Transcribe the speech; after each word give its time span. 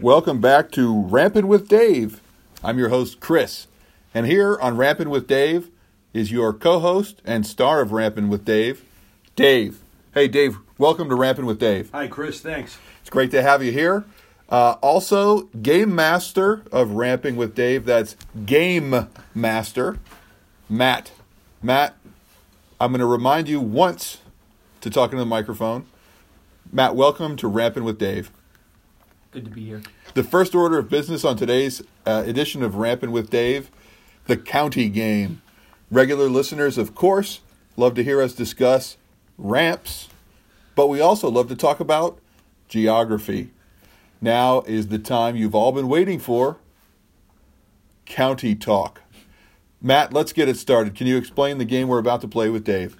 Welcome 0.00 0.40
back 0.40 0.72
to 0.72 1.02
Ramping 1.02 1.46
with 1.46 1.68
Dave. 1.68 2.20
I'm 2.64 2.78
your 2.78 2.88
host, 2.88 3.20
Chris. 3.20 3.68
And 4.12 4.26
here 4.26 4.58
on 4.58 4.76
Ramping 4.76 5.08
with 5.08 5.28
Dave 5.28 5.70
is 6.12 6.32
your 6.32 6.52
co 6.52 6.80
host 6.80 7.22
and 7.24 7.46
star 7.46 7.80
of 7.80 7.92
Ramping 7.92 8.28
with 8.28 8.44
Dave, 8.44 8.84
Dave. 9.36 9.78
Hey, 10.14 10.26
Dave, 10.26 10.58
welcome 10.78 11.08
to 11.10 11.14
Ramping 11.14 11.46
with 11.46 11.60
Dave. 11.60 11.90
Hi, 11.92 12.08
Chris. 12.08 12.40
Thanks. 12.40 12.76
It's 13.02 13.10
great 13.10 13.30
to 13.30 13.42
have 13.42 13.62
you 13.62 13.70
here. 13.70 14.04
Uh, 14.48 14.76
also, 14.80 15.42
Game 15.60 15.94
Master 15.94 16.62
of 16.72 16.92
Ramping 16.92 17.36
with 17.36 17.54
Dave, 17.54 17.84
that's 17.84 18.16
Game 18.46 19.08
Master, 19.34 19.98
Matt. 20.70 21.12
Matt, 21.62 21.96
I'm 22.80 22.92
going 22.92 23.00
to 23.00 23.06
remind 23.06 23.48
you 23.48 23.60
once 23.60 24.18
to 24.80 24.88
talk 24.88 25.12
into 25.12 25.22
the 25.22 25.26
microphone. 25.26 25.86
Matt, 26.72 26.96
welcome 26.96 27.36
to 27.36 27.48
Ramping 27.48 27.84
with 27.84 27.98
Dave. 27.98 28.30
Good 29.32 29.44
to 29.44 29.50
be 29.50 29.66
here. 29.66 29.82
The 30.14 30.24
first 30.24 30.54
order 30.54 30.78
of 30.78 30.88
business 30.88 31.24
on 31.26 31.36
today's 31.36 31.82
uh, 32.06 32.22
edition 32.26 32.62
of 32.62 32.76
Ramping 32.76 33.12
with 33.12 33.28
Dave, 33.28 33.70
the 34.26 34.36
county 34.36 34.88
game. 34.88 35.42
Regular 35.90 36.30
listeners, 36.30 36.78
of 36.78 36.94
course, 36.94 37.40
love 37.76 37.94
to 37.96 38.04
hear 38.04 38.22
us 38.22 38.32
discuss 38.32 38.96
ramps, 39.36 40.08
but 40.74 40.88
we 40.88 41.00
also 41.00 41.30
love 41.30 41.48
to 41.48 41.56
talk 41.56 41.80
about 41.80 42.18
geography. 42.68 43.50
Now 44.20 44.62
is 44.62 44.88
the 44.88 44.98
time 44.98 45.36
you've 45.36 45.54
all 45.54 45.72
been 45.72 45.88
waiting 45.88 46.18
for 46.18 46.58
county 48.06 48.54
talk. 48.54 49.02
Matt, 49.80 50.12
let's 50.12 50.32
get 50.32 50.48
it 50.48 50.56
started. 50.56 50.94
Can 50.96 51.06
you 51.06 51.16
explain 51.16 51.58
the 51.58 51.64
game 51.64 51.88
we're 51.88 51.98
about 51.98 52.20
to 52.22 52.28
play 52.28 52.48
with 52.50 52.64
Dave? 52.64 52.96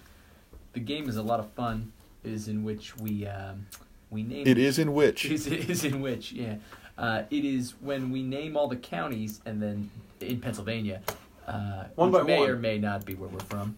The 0.75 0.81
game 0.81 1.09
is 1.09 1.17
a 1.17 1.23
lot 1.23 1.41
of 1.41 1.51
fun. 1.53 1.93
It 2.23 2.33
is 2.33 2.47
in 2.47 2.63
which 2.63 2.97
we 2.97 3.27
um, 3.27 3.67
we 4.11 4.23
name. 4.23 4.47
It 4.47 4.59
is 4.59 4.79
in 4.79 4.93
which. 4.95 5.25
It 5.25 5.33
is, 5.33 5.47
it 5.49 5.69
is 5.69 5.85
in 5.85 6.01
which 6.01 6.33
yeah. 6.33 6.57
Uh, 6.97 7.23
it 7.31 7.45
is 7.45 7.75
when 7.81 8.11
we 8.11 8.23
name 8.23 8.57
all 8.57 8.69
the 8.69 8.77
counties 8.77 9.41
and 9.47 9.61
then 9.63 9.91
in 10.21 10.41
Pennsylvania. 10.41 11.01
Uh, 11.47 11.85
One 11.95 12.11
which 12.13 12.23
by 12.23 12.27
may 12.27 12.39
one. 12.41 12.51
or 12.51 12.57
may 12.57 12.79
not 12.79 13.05
be 13.05 13.15
where 13.15 13.29
we're 13.29 13.39
from. 13.41 13.77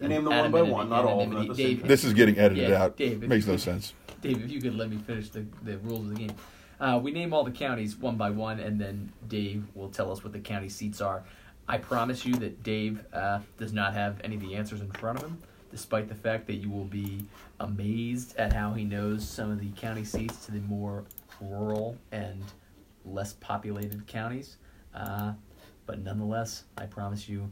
You 0.00 0.08
name 0.08 0.24
them 0.24 0.32
Adam 0.32 0.50
one 0.52 0.64
by 0.64 0.70
one, 0.70 0.88
not 0.90 1.04
all 1.04 1.20
of 1.20 1.28
them 1.28 1.36
anonymity. 1.38 1.50
at 1.50 1.56
the 1.56 1.62
same 1.62 1.76
Dave, 1.78 1.88
This 1.88 2.04
is 2.04 2.12
getting 2.14 2.38
edited 2.38 2.68
Yeah, 2.68 2.82
out. 2.84 2.96
Dave, 2.96 3.22
Makes 3.22 3.46
no 3.46 3.56
sense. 3.56 3.94
Dave, 4.20 4.42
if 4.42 4.50
you 4.50 4.60
could 4.60 4.74
let 4.76 4.90
me 4.90 4.96
finish 4.96 5.28
the, 5.28 5.46
the 5.62 5.78
rules 5.78 6.06
of 6.06 6.14
the 6.14 6.26
game. 6.26 6.34
Uh, 6.80 6.98
we 7.02 7.12
name 7.12 7.32
all 7.32 7.44
the 7.44 7.50
counties 7.50 7.96
one 7.96 8.16
by 8.16 8.30
one, 8.30 8.60
and 8.60 8.80
then 8.80 9.12
Dave 9.28 9.64
will 9.74 9.88
tell 9.88 10.10
us 10.10 10.22
what 10.24 10.32
the 10.32 10.38
county 10.40 10.68
seats 10.68 11.00
are. 11.00 11.24
I 11.66 11.78
promise 11.78 12.26
you 12.26 12.34
that 12.36 12.62
Dave 12.62 13.04
uh, 13.12 13.40
does 13.58 13.72
not 13.72 13.94
have 13.94 14.20
any 14.22 14.34
of 14.34 14.40
the 14.42 14.54
answers 14.54 14.80
in 14.80 14.90
front 14.92 15.18
of 15.18 15.24
him, 15.24 15.38
despite 15.70 16.08
the 16.08 16.14
fact 16.14 16.46
that 16.48 16.54
you 16.56 16.68
will 16.70 16.84
be 16.84 17.24
amazed 17.60 18.36
at 18.36 18.52
how 18.52 18.74
he 18.74 18.84
knows 18.84 19.26
some 19.26 19.50
of 19.50 19.60
the 19.60 19.70
county 19.70 20.04
seats 20.04 20.44
to 20.46 20.52
the 20.52 20.60
more 20.60 21.04
rural 21.40 21.96
and 22.12 22.42
less 23.04 23.32
populated 23.34 24.06
counties. 24.06 24.56
Uh, 24.94 25.32
but 25.86 26.00
nonetheless, 26.00 26.64
I 26.76 26.86
promise 26.86 27.28
you, 27.28 27.50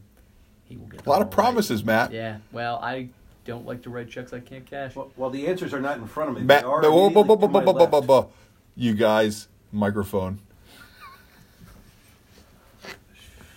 he 0.65 0.77
will 0.77 0.87
get 0.87 1.07
A 1.07 1.09
lot 1.09 1.17
of 1.17 1.23
all 1.23 1.25
right. 1.25 1.31
promises, 1.31 1.85
Matt. 1.85 2.13
Yeah, 2.13 2.39
well, 2.53 2.79
I 2.83 3.09
don't 3.45 3.67
like 3.67 3.83
to 3.83 3.91
write 3.91 4.09
checks 4.11 4.33
I 4.33 4.41
can't 4.41 4.65
cash. 4.67 4.95
Well, 4.95 5.11
well, 5.17 5.31
the 5.31 5.47
answers 5.47 5.75
are 5.75 5.81
not 5.81 5.99
in 5.99 6.07
front 6.07 6.31
of 6.31 6.37
me. 6.37 6.43
Matt, 6.43 6.63
they 6.63 6.67
are 6.69 6.83
whoa, 6.83 7.09
whoa, 7.09 7.23
whoa, 7.23 7.23
immediately 7.23 7.37
whoa, 7.37 7.49
to 7.49 7.49
my 7.49 7.61
whoa, 7.61 7.73
whoa, 7.73 7.87
whoa, 7.87 7.99
left. 7.99 8.09
whoa. 8.09 8.31
You 8.75 8.95
guys, 8.95 9.49
microphone. 9.71 10.39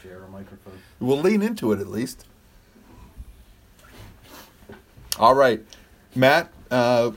Share 0.03 0.23
a 0.23 0.27
microphone. 0.27 0.77
We'll 0.99 1.21
lean 1.21 1.41
into 1.41 1.71
it 1.71 1.79
at 1.79 1.87
least. 1.87 2.25
All 5.17 5.33
right, 5.33 5.63
Matt. 6.15 6.51
Uh, 6.69 7.11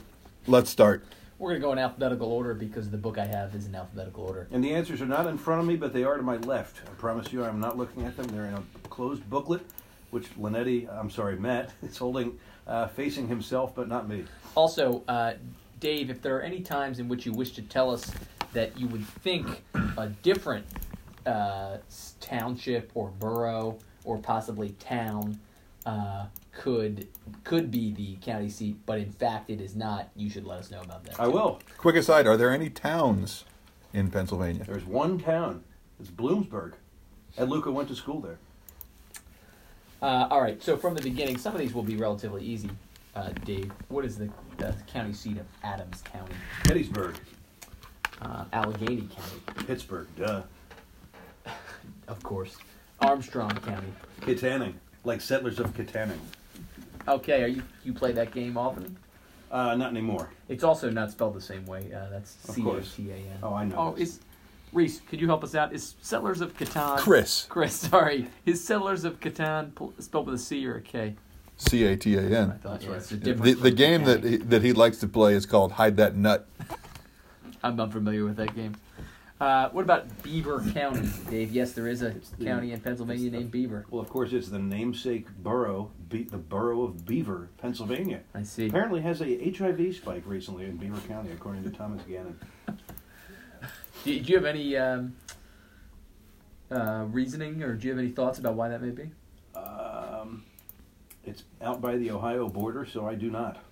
let's 0.47 0.69
start. 0.69 1.03
We're 1.39 1.49
gonna 1.49 1.59
go 1.59 1.73
in 1.73 1.79
alphabetical 1.79 2.31
order 2.31 2.53
because 2.53 2.89
the 2.89 2.97
book 2.97 3.17
I 3.17 3.25
have 3.25 3.53
is 3.53 3.67
in 3.67 3.75
alphabetical 3.75 4.23
order. 4.23 4.47
And 4.51 4.63
the 4.63 4.73
answers 4.73 5.01
are 5.01 5.05
not 5.05 5.27
in 5.27 5.37
front 5.37 5.59
of 5.61 5.67
me, 5.67 5.75
but 5.75 5.93
they 5.93 6.05
are 6.05 6.15
to 6.15 6.23
my 6.23 6.37
left. 6.37 6.81
I 6.87 6.91
promise 6.91 7.33
you, 7.33 7.43
I'm 7.43 7.59
not 7.59 7.77
looking 7.77 8.05
at 8.05 8.15
them. 8.15 8.27
They're 8.27 8.45
in 8.45 8.53
a 8.53 8.63
closed 8.89 9.29
booklet, 9.29 9.61
which 10.11 10.33
Linetti, 10.37 10.87
I'm 10.89 11.09
sorry, 11.09 11.37
Matt, 11.37 11.71
is 11.83 11.97
holding, 11.97 12.39
uh, 12.65 12.87
facing 12.87 13.27
himself, 13.27 13.75
but 13.75 13.89
not 13.89 14.07
me. 14.07 14.23
Also, 14.55 15.03
uh, 15.09 15.33
Dave, 15.79 16.09
if 16.09 16.21
there 16.21 16.37
are 16.37 16.41
any 16.41 16.61
times 16.61 16.99
in 16.99 17.07
which 17.07 17.25
you 17.25 17.31
wish 17.31 17.51
to 17.51 17.61
tell 17.61 17.91
us 17.91 18.11
that 18.53 18.77
you 18.77 18.87
would 18.87 19.05
think 19.05 19.63
a 19.97 20.07
different 20.23 20.65
uh, 21.25 21.77
township 22.19 22.91
or 22.93 23.09
borough 23.09 23.77
or 24.03 24.17
possibly 24.17 24.69
town 24.79 25.39
uh, 25.85 26.25
could 26.51 27.07
could 27.43 27.71
be 27.71 27.93
the 27.93 28.15
county 28.17 28.49
seat, 28.49 28.77
but 28.85 28.99
in 28.99 29.11
fact 29.11 29.49
it 29.49 29.61
is 29.61 29.75
not, 29.75 30.09
you 30.15 30.29
should 30.29 30.45
let 30.45 30.59
us 30.59 30.71
know 30.71 30.81
about 30.81 31.03
that. 31.05 31.19
I 31.19 31.25
too. 31.25 31.31
will. 31.31 31.61
Quick 31.77 31.95
aside: 31.95 32.27
Are 32.27 32.37
there 32.37 32.51
any 32.51 32.69
towns 32.69 33.45
in 33.93 34.11
Pennsylvania? 34.11 34.63
There's 34.65 34.85
one 34.85 35.19
town. 35.19 35.63
It's 35.99 36.09
Bloomsburg. 36.09 36.73
Ed 37.37 37.49
Luca 37.49 37.71
went 37.71 37.87
to 37.89 37.95
school 37.95 38.19
there. 38.19 38.37
Uh, 40.01 40.27
all 40.29 40.41
right. 40.41 40.61
So 40.63 40.77
from 40.77 40.95
the 40.95 41.01
beginning, 41.01 41.37
some 41.37 41.53
of 41.53 41.59
these 41.59 41.73
will 41.73 41.83
be 41.83 41.95
relatively 41.95 42.43
easy. 42.43 42.69
Uh, 43.15 43.29
Dave, 43.43 43.71
what 43.89 44.05
is 44.05 44.17
the, 44.17 44.29
the 44.57 44.73
county 44.87 45.13
seat 45.13 45.37
of 45.37 45.45
Adams 45.63 46.01
County? 46.03 46.33
Gettysburg. 46.63 47.15
Uh, 48.21 48.45
Allegheny 48.53 49.07
County, 49.07 49.65
Pittsburgh. 49.65 50.07
Duh. 50.17 50.41
of 52.07 52.21
course. 52.23 52.57
Armstrong 52.99 53.51
County. 53.61 53.87
Kittanning. 54.21 54.73
Like 55.05 55.21
settlers 55.21 55.59
of 55.59 55.73
Kittanning. 55.73 56.19
Okay, 57.07 57.43
are 57.43 57.47
you 57.47 57.63
you 57.83 57.93
play 57.93 58.11
that 58.11 58.31
game 58.33 58.57
often? 58.57 58.97
Uh, 59.51 59.73
not 59.75 59.89
anymore. 59.89 60.29
It's 60.47 60.63
also 60.63 60.89
not 60.91 61.11
spelled 61.11 61.33
the 61.33 61.41
same 61.41 61.65
way. 61.65 61.91
Uh, 61.93 62.09
that's 62.11 62.35
Of 62.47 62.55
C 62.55 62.61
A 62.61 62.63
course. 62.63 62.95
T 62.95 63.09
A 63.09 63.15
N. 63.15 63.37
Oh, 63.41 63.53
I 63.53 63.65
know. 63.65 63.75
Oh, 63.77 63.95
is 63.95 64.19
Reese? 64.73 64.99
Could 65.09 65.19
you 65.21 65.27
help 65.27 65.43
us 65.43 65.55
out? 65.55 65.73
Is 65.73 65.95
Settlers 66.01 66.41
of 66.41 66.55
Catan? 66.57 66.97
Chris, 66.97 67.45
Chris, 67.49 67.73
sorry. 67.89 68.27
Is 68.45 68.63
Settlers 68.63 69.05
of 69.05 69.19
Catan 69.19 69.73
pl- 69.73 69.93
spelled 69.99 70.27
with 70.27 70.35
a 70.35 70.39
C 70.39 70.67
or 70.67 70.75
a 70.75 70.81
K? 70.81 71.15
C 71.59 71.85
A 71.85 71.95
T 71.97 72.15
A 72.15 72.21
I 72.21 72.23
N. 72.23 72.59
thought 72.59 72.81
That's 72.81 72.85
right. 72.85 73.21
The, 73.21 73.53
the 73.53 73.71
game 73.71 74.05
that 74.05 74.23
he, 74.23 74.37
that 74.37 74.63
he 74.63 74.73
likes 74.73 74.97
to 74.99 75.07
play 75.07 75.33
is 75.33 75.45
called 75.45 75.73
Hide 75.73 75.97
That 75.97 76.15
Nut. 76.15 76.47
I'm 77.63 77.79
unfamiliar 77.79 78.23
with 78.23 78.37
that 78.37 78.55
game. 78.55 78.75
Uh, 79.41 79.69
what 79.69 79.83
about 79.83 80.21
Beaver 80.21 80.65
County, 80.73 81.09
Dave? 81.29 81.51
Yes, 81.51 81.71
there 81.71 81.87
is 81.87 82.01
a 82.01 82.15
county 82.43 82.73
in 82.73 82.79
Pennsylvania 82.81 83.31
named 83.31 83.51
Beaver. 83.51 83.85
Well, 83.89 84.01
of 84.01 84.09
course, 84.09 84.33
it's 84.33 84.49
the 84.49 84.59
namesake 84.59 85.27
borough, 85.41 85.91
Be- 86.09 86.23
the 86.23 86.37
borough 86.37 86.83
of 86.83 87.05
Beaver, 87.05 87.49
Pennsylvania. 87.57 88.21
I 88.33 88.43
see. 88.43 88.67
Apparently 88.67 88.99
has 89.01 89.21
a 89.21 89.51
HIV 89.51 89.95
spike 89.95 90.23
recently 90.25 90.65
in 90.65 90.75
Beaver 90.75 90.99
County, 91.07 91.31
according 91.31 91.63
to 91.63 91.69
Thomas 91.69 92.01
Gannon. 92.03 92.37
Do, 94.03 94.19
do 94.19 94.31
you 94.31 94.35
have 94.35 94.45
any 94.45 94.77
um, 94.77 95.15
uh, 96.71 97.05
reasoning 97.09 97.61
or 97.63 97.75
do 97.75 97.87
you 97.87 97.93
have 97.93 97.99
any 97.99 98.11
thoughts 98.11 98.39
about 98.39 98.55
why 98.55 98.69
that 98.69 98.81
may 98.81 98.91
be? 98.91 99.11
It's 101.29 101.43
out 101.61 101.79
by 101.79 101.95
the 101.95 102.09
Ohio 102.09 102.49
border, 102.49 102.85
so 102.85 103.07
I 103.07 103.13
do 103.15 103.29
not. 103.29 103.57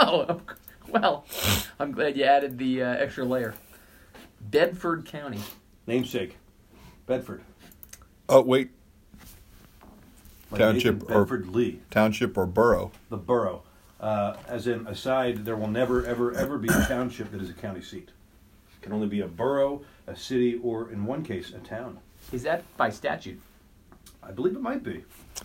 Oh, 0.00 0.40
well, 0.90 1.24
I'm 1.80 1.90
glad 1.90 2.16
you 2.16 2.22
added 2.22 2.56
the 2.56 2.82
uh, 2.84 2.86
extra 2.86 3.24
layer. 3.24 3.54
Bedford 4.40 5.06
County. 5.06 5.40
Namesake, 5.88 6.36
Bedford. 7.06 7.42
Oh 8.28 8.42
wait, 8.42 8.70
Like 10.52 10.60
Township 10.60 11.00
Nathan 11.00 11.12
or- 11.16 11.20
Bedford 11.24 11.48
Lee, 11.48 11.80
township 11.90 12.38
or 12.38 12.46
borough? 12.46 12.92
the 13.10 13.16
borough. 13.16 13.62
Uh, 13.98 14.36
as 14.46 14.68
in, 14.68 14.86
aside, 14.86 15.44
there 15.44 15.56
will 15.56 15.66
never, 15.66 16.06
ever, 16.06 16.32
ever 16.34 16.58
be 16.58 16.68
a 16.68 16.86
township 16.86 17.32
that 17.32 17.42
is 17.42 17.50
a 17.50 17.54
county 17.54 17.82
seat. 17.82 18.10
It 18.76 18.82
can 18.82 18.92
only 18.92 19.08
be 19.08 19.20
a 19.20 19.26
borough, 19.26 19.82
a 20.06 20.14
city, 20.14 20.60
or 20.62 20.92
in 20.92 21.04
one 21.06 21.24
case, 21.24 21.50
a 21.52 21.58
town. 21.58 21.98
Is 22.30 22.44
that 22.44 22.62
by 22.76 22.90
statute? 22.90 23.40
I 24.28 24.32
believe 24.32 24.54
it 24.54 24.60
might 24.60 24.82
be. 24.82 25.04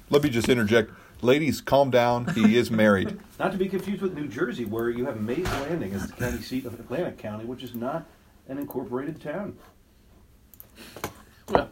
Let 0.09 0.23
me 0.23 0.29
just 0.29 0.49
interject, 0.49 0.91
ladies, 1.21 1.61
calm 1.61 1.89
down. 1.89 2.25
He 2.33 2.57
is 2.57 2.69
married. 2.83 3.17
Not 3.39 3.53
to 3.53 3.57
be 3.57 3.69
confused 3.69 4.01
with 4.01 4.13
New 4.13 4.27
Jersey, 4.27 4.65
where 4.65 4.89
you 4.89 5.05
have 5.05 5.21
Mays 5.21 5.45
Landing 5.45 5.93
as 5.93 6.07
the 6.07 6.13
county 6.13 6.41
seat 6.41 6.65
of 6.65 6.77
Atlantic 6.77 7.17
County, 7.17 7.45
which 7.45 7.63
is 7.63 7.73
not 7.73 8.05
an 8.49 8.57
incorporated 8.57 9.21
town. 9.21 9.57
Well, 11.49 11.69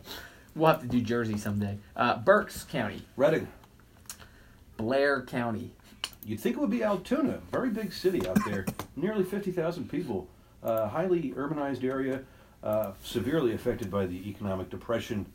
we'll 0.56 0.72
have 0.72 0.82
to 0.82 0.88
do 0.88 1.02
Jersey 1.02 1.38
someday. 1.38 1.78
Uh, 1.98 2.18
Berks 2.18 2.64
County. 2.64 3.02
Reading. 3.18 3.48
Blair 4.78 5.22
County. 5.24 5.72
You'd 6.24 6.40
think 6.40 6.56
it 6.56 6.60
would 6.60 6.70
be 6.70 6.84
Altoona, 6.84 7.42
very 7.52 7.72
big 7.72 7.92
city 7.92 8.28
out 8.28 8.38
there, 8.46 8.66
nearly 8.96 9.24
50,000 9.24 9.90
people, 9.90 10.28
uh, 10.64 10.88
highly 10.88 11.32
urbanized 11.32 11.84
area, 11.84 12.22
uh, 12.64 12.92
severely 13.04 13.54
affected 13.54 13.90
by 13.90 14.06
the 14.06 14.30
economic 14.30 14.70
depression, 14.70 15.26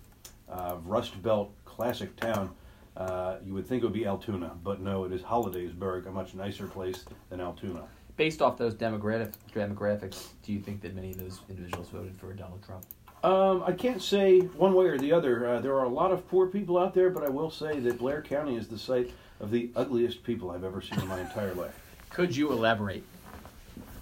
uh, 0.49 0.77
Rust 0.85 1.21
Belt 1.23 1.53
classic 1.77 2.17
town. 2.17 2.51
Uh, 2.97 3.37
you 3.45 3.53
would 3.53 3.67
think 3.67 3.83
it 3.83 3.87
would 3.87 3.93
be 3.93 4.07
Altoona, 4.07 4.53
but 4.65 4.81
no, 4.81 5.05
it 5.05 5.13
is 5.13 5.21
Hollidaysburg, 5.21 6.07
a 6.07 6.11
much 6.11 6.35
nicer 6.35 6.67
place 6.67 7.05
than 7.29 7.41
Altoona. 7.41 7.85
Based 8.17 8.41
off 8.41 8.57
those 8.57 8.75
demographic 8.75 9.35
demographics, 9.55 10.29
do 10.43 10.55
you 10.55 10.61
think 10.61 10.81
that 10.81 10.95
many 10.95 11.11
of 11.11 11.19
those 11.19 11.41
individuals 11.51 11.91
voted 11.91 12.17
for 12.17 12.33
Donald 12.33 12.63
Trump? 12.65 12.85
Um, 13.23 13.63
I 13.67 13.73
can't 13.73 14.01
say 14.01 14.41
one 14.41 14.75
way 14.75 14.87
or 14.87 14.97
the 14.97 15.13
other. 15.13 15.47
Uh, 15.47 15.61
there 15.61 15.75
are 15.75 15.85
a 15.85 15.89
lot 15.89 16.13
of 16.13 16.27
poor 16.29 16.47
people 16.47 16.79
out 16.79 16.95
there, 16.95 17.11
but 17.11 17.23
I 17.23 17.29
will 17.29 17.51
say 17.51 17.79
that 17.81 17.99
Blair 17.99 18.23
County 18.23 18.57
is 18.57 18.69
the 18.69 18.79
site 18.79 19.11
of 19.41 19.51
the 19.51 19.71
ugliest 19.77 20.23
people 20.23 20.51
I've 20.51 20.65
ever 20.65 20.81
seen 20.81 20.99
in 21.01 21.09
my 21.09 21.21
entire 21.21 21.55
life. 21.55 21.79
Could 22.09 22.35
you 22.35 22.53
elaborate? 22.53 23.05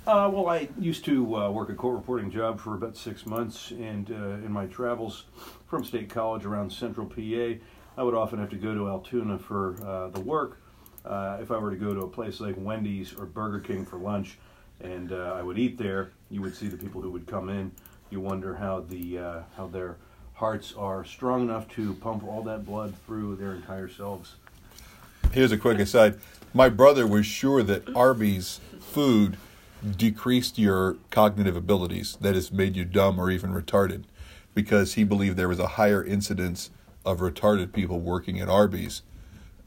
Uh, 0.07 0.31
well, 0.31 0.49
I 0.49 0.69
used 0.79 1.07
to 1.07 1.35
uh, 1.35 1.51
work 1.51 1.71
a 1.71 1.75
court 1.75 1.97
reporting 1.97 2.31
job 2.31 2.61
for 2.61 2.75
about 2.75 2.95
six 2.95 3.25
months, 3.25 3.71
and 3.71 4.11
uh, 4.11 4.45
in 4.45 4.53
my 4.53 4.67
travels 4.67 5.25
from 5.67 5.83
State 5.83 6.11
College 6.11 6.45
around 6.45 6.71
Central 6.71 7.07
PA, 7.07 7.59
I 7.97 8.03
would 8.03 8.15
often 8.15 8.39
have 8.39 8.51
to 8.51 8.57
go 8.57 8.75
to 8.75 8.87
Altoona 8.87 9.39
for 9.39 9.77
uh, 9.83 10.09
the 10.09 10.21
work. 10.21 10.61
Uh, 11.07 11.39
if 11.41 11.51
I 11.51 11.57
were 11.57 11.71
to 11.71 11.77
go 11.77 11.95
to 11.95 12.01
a 12.01 12.09
place 12.09 12.39
like 12.39 12.55
Wendy's 12.59 13.15
or 13.15 13.25
Burger 13.25 13.61
King 13.61 13.87
for 13.87 13.97
lunch, 13.97 14.37
and 14.83 15.11
I 15.11 15.41
would 15.41 15.59
eat 15.59 15.79
there, 15.79 16.11
you 16.29 16.43
would 16.43 16.55
see 16.55 16.69
the 16.69 16.77
people 16.77 17.01
who 17.01 17.11
would 17.11 17.27
come 17.27 17.49
in. 17.49 17.73
You 18.11 18.21
wonder 18.21 18.55
how 18.55 18.81
the 18.81 19.45
how 19.57 19.69
their 19.69 19.97
hearts 20.35 20.75
are 20.77 21.05
strong 21.05 21.43
enough 21.43 21.69
to 21.77 21.95
pump 21.95 22.25
all 22.25 22.43
that 22.43 22.67
blood 22.67 22.95
through 23.07 23.37
their 23.37 23.53
entire 23.53 23.89
selves. 23.89 24.35
Here's 25.33 25.53
a 25.53 25.57
quick 25.57 25.79
aside. 25.79 26.19
My 26.53 26.69
brother 26.69 27.07
was 27.07 27.25
sure 27.25 27.63
that 27.63 27.95
Arby's 27.97 28.61
food 28.81 29.39
decreased 29.97 30.59
your 30.59 30.97
cognitive 31.11 31.57
abilities, 31.57 32.17
that 32.21 32.35
has 32.35 32.51
made 32.51 32.77
you 32.77 32.85
dumb 32.85 33.19
or 33.19 33.31
even 33.31 33.53
retarded, 33.53 34.05
because 34.55 34.95
he 34.95 35.05
believed 35.05 35.37
there 35.37 35.49
was 35.49 35.59
a 35.59 35.69
higher 35.69 36.03
incidence 36.03 36.71
of 37.05 37.21
retarded 37.21 37.73
people 37.73 38.01
working 38.01 38.41
at 38.41 38.49
Arby's 38.49 39.03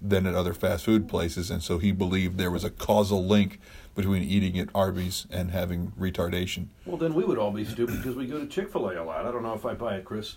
than 0.02 0.26
at 0.26 0.36
other 0.36 0.54
fast 0.54 0.86
food 0.86 1.08
places, 1.08 1.50
and 1.50 1.64
so 1.64 1.80
he 1.80 1.92
believed 1.92 2.38
there 2.38 2.52
was 2.52 2.64
a 2.64 2.70
causal 2.70 3.26
link 3.26 3.60
between 3.96 4.22
eating 4.22 4.60
at 4.60 4.70
Arby's 4.76 5.26
and 5.32 5.52
having 5.52 5.92
retardation. 6.00 6.68
Well, 6.86 6.98
then 6.98 7.16
we 7.16 7.24
would 7.24 7.40
all 7.40 7.52
be 7.52 7.66
stupid 7.66 7.98
because 7.98 8.16
we 8.16 8.28
go 8.28 8.40
to 8.40 8.46
Chick 8.46 8.72
Fil 8.72 8.90
A 8.90 9.02
a 9.02 9.04
lot. 9.04 9.26
I 9.26 9.32
don't 9.32 9.42
know 9.42 9.54
if 9.54 9.66
I 9.66 9.74
buy 9.74 9.96
it, 9.96 10.06
Chris. 10.06 10.36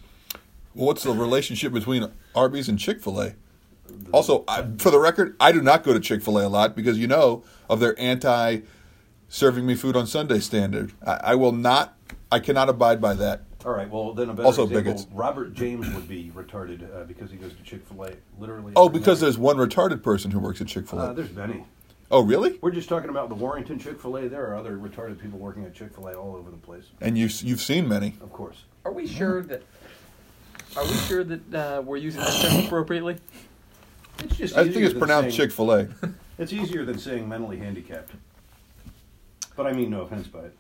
Well, 0.75 0.87
what's 0.87 1.03
the 1.03 1.13
relationship 1.13 1.73
between 1.73 2.11
Arby's 2.35 2.69
and 2.69 2.79
Chick 2.79 3.03
Fil 3.03 3.21
A? 3.21 3.35
Also, 4.13 4.45
I, 4.49 4.67
for 4.79 4.91
the 4.91 4.99
record, 4.99 5.37
I 5.41 5.53
do 5.53 5.61
not 5.61 5.83
go 5.83 5.93
to 5.93 6.01
Chick 6.01 6.23
Fil 6.23 6.39
A 6.39 6.47
a 6.47 6.49
lot 6.49 6.75
because 6.75 6.97
you 6.97 7.07
know 7.07 7.43
of 7.69 7.81
their 7.81 7.99
anti 8.01 8.61
serving 9.31 9.65
me 9.65 9.75
food 9.75 9.97
on 9.97 10.07
Sunday 10.07 10.41
standard. 10.41 10.93
I, 11.07 11.21
I 11.23 11.35
will 11.37 11.53
not. 11.53 11.97
I 12.31 12.41
cannot 12.41 12.69
abide 12.69 13.01
by 13.01 13.15
that. 13.15 13.43
All 13.65 13.73
right. 13.73 13.89
Well, 13.89 14.13
then 14.13 14.29
a 14.29 14.35
better 14.35 14.47
Also 14.47 14.65
example, 14.65 14.93
bigots. 14.93 15.07
Robert 15.13 15.55
James 15.55 15.89
would 15.95 16.09
be 16.09 16.31
retarded 16.35 16.95
uh, 16.95 17.05
because 17.05 17.31
he 17.31 17.37
goes 17.37 17.55
to 17.55 17.63
Chick 17.63 17.87
Fil 17.87 18.05
A 18.05 18.13
literally. 18.39 18.73
Oh, 18.77 18.89
because 18.89 19.21
night. 19.21 19.27
there's 19.27 19.39
one 19.39 19.57
retarded 19.57 20.03
person 20.03 20.31
who 20.31 20.39
works 20.39 20.61
at 20.61 20.67
Chick 20.67 20.87
Fil 20.87 21.01
uh, 21.01 21.11
A. 21.11 21.15
there's 21.15 21.33
many. 21.33 21.65
oh, 22.11 22.23
really? 22.23 22.59
We're 22.61 22.71
just 22.71 22.89
talking 22.89 23.11
about 23.11 23.29
the 23.29 23.35
Warrington 23.35 23.79
Chick 23.79 24.01
Fil 24.01 24.17
A. 24.17 24.29
There 24.29 24.47
are 24.47 24.57
other 24.57 24.77
retarded 24.77 25.21
people 25.21 25.39
working 25.39 25.65
at 25.65 25.75
Chick 25.75 25.95
Fil 25.95 26.09
A 26.09 26.15
all 26.15 26.37
over 26.37 26.51
the 26.51 26.57
place. 26.57 26.85
And 27.01 27.17
you 27.17 27.29
you've 27.41 27.61
seen 27.63 27.89
many. 27.89 28.15
Of 28.21 28.33
course. 28.33 28.65
Are 28.85 28.93
we 28.93 29.07
sure 29.07 29.43
that? 29.43 29.63
Are 30.77 30.85
we 30.85 30.95
sure 30.95 31.25
that 31.25 31.55
uh, 31.55 31.83
we're 31.83 31.97
using 31.97 32.21
that 32.21 32.41
term 32.41 32.65
appropriately? 32.65 33.17
It's 34.21 34.37
just. 34.37 34.57
I 34.57 34.65
think 34.65 34.77
it's 34.77 34.99
pronounced 34.99 35.37
Chick 35.37 35.53
Fil 35.53 35.73
A. 35.73 35.89
It's 36.39 36.55
easier 36.55 36.87
than 36.87 36.99
saying 36.99 37.29
mentally 37.29 37.59
handicapped. 37.59 38.13
But 39.61 39.67
I 39.67 39.73
mean 39.75 39.91
no 39.91 40.01
offense 40.01 40.27
by 40.27 40.39
it. 40.39 40.57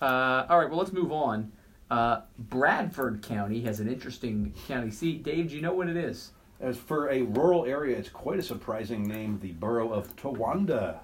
Uh, 0.00 0.46
all 0.48 0.58
right, 0.58 0.70
well, 0.70 0.78
let's 0.78 0.94
move 0.94 1.12
on. 1.12 1.52
Uh, 1.90 2.22
Bradford 2.38 3.20
County 3.20 3.60
has 3.60 3.80
an 3.80 3.88
interesting 3.92 4.54
county 4.66 4.90
seat. 4.90 5.22
Dave, 5.24 5.50
do 5.50 5.54
you 5.56 5.60
know 5.60 5.74
what 5.74 5.90
it 5.90 5.96
is? 5.98 6.30
As 6.58 6.78
for 6.78 7.10
a 7.10 7.20
rural 7.20 7.66
area, 7.66 7.98
it's 7.98 8.08
quite 8.08 8.38
a 8.38 8.42
surprising 8.42 9.06
name. 9.06 9.38
The 9.42 9.52
borough 9.52 9.92
of 9.92 10.16
Towanda. 10.16 11.00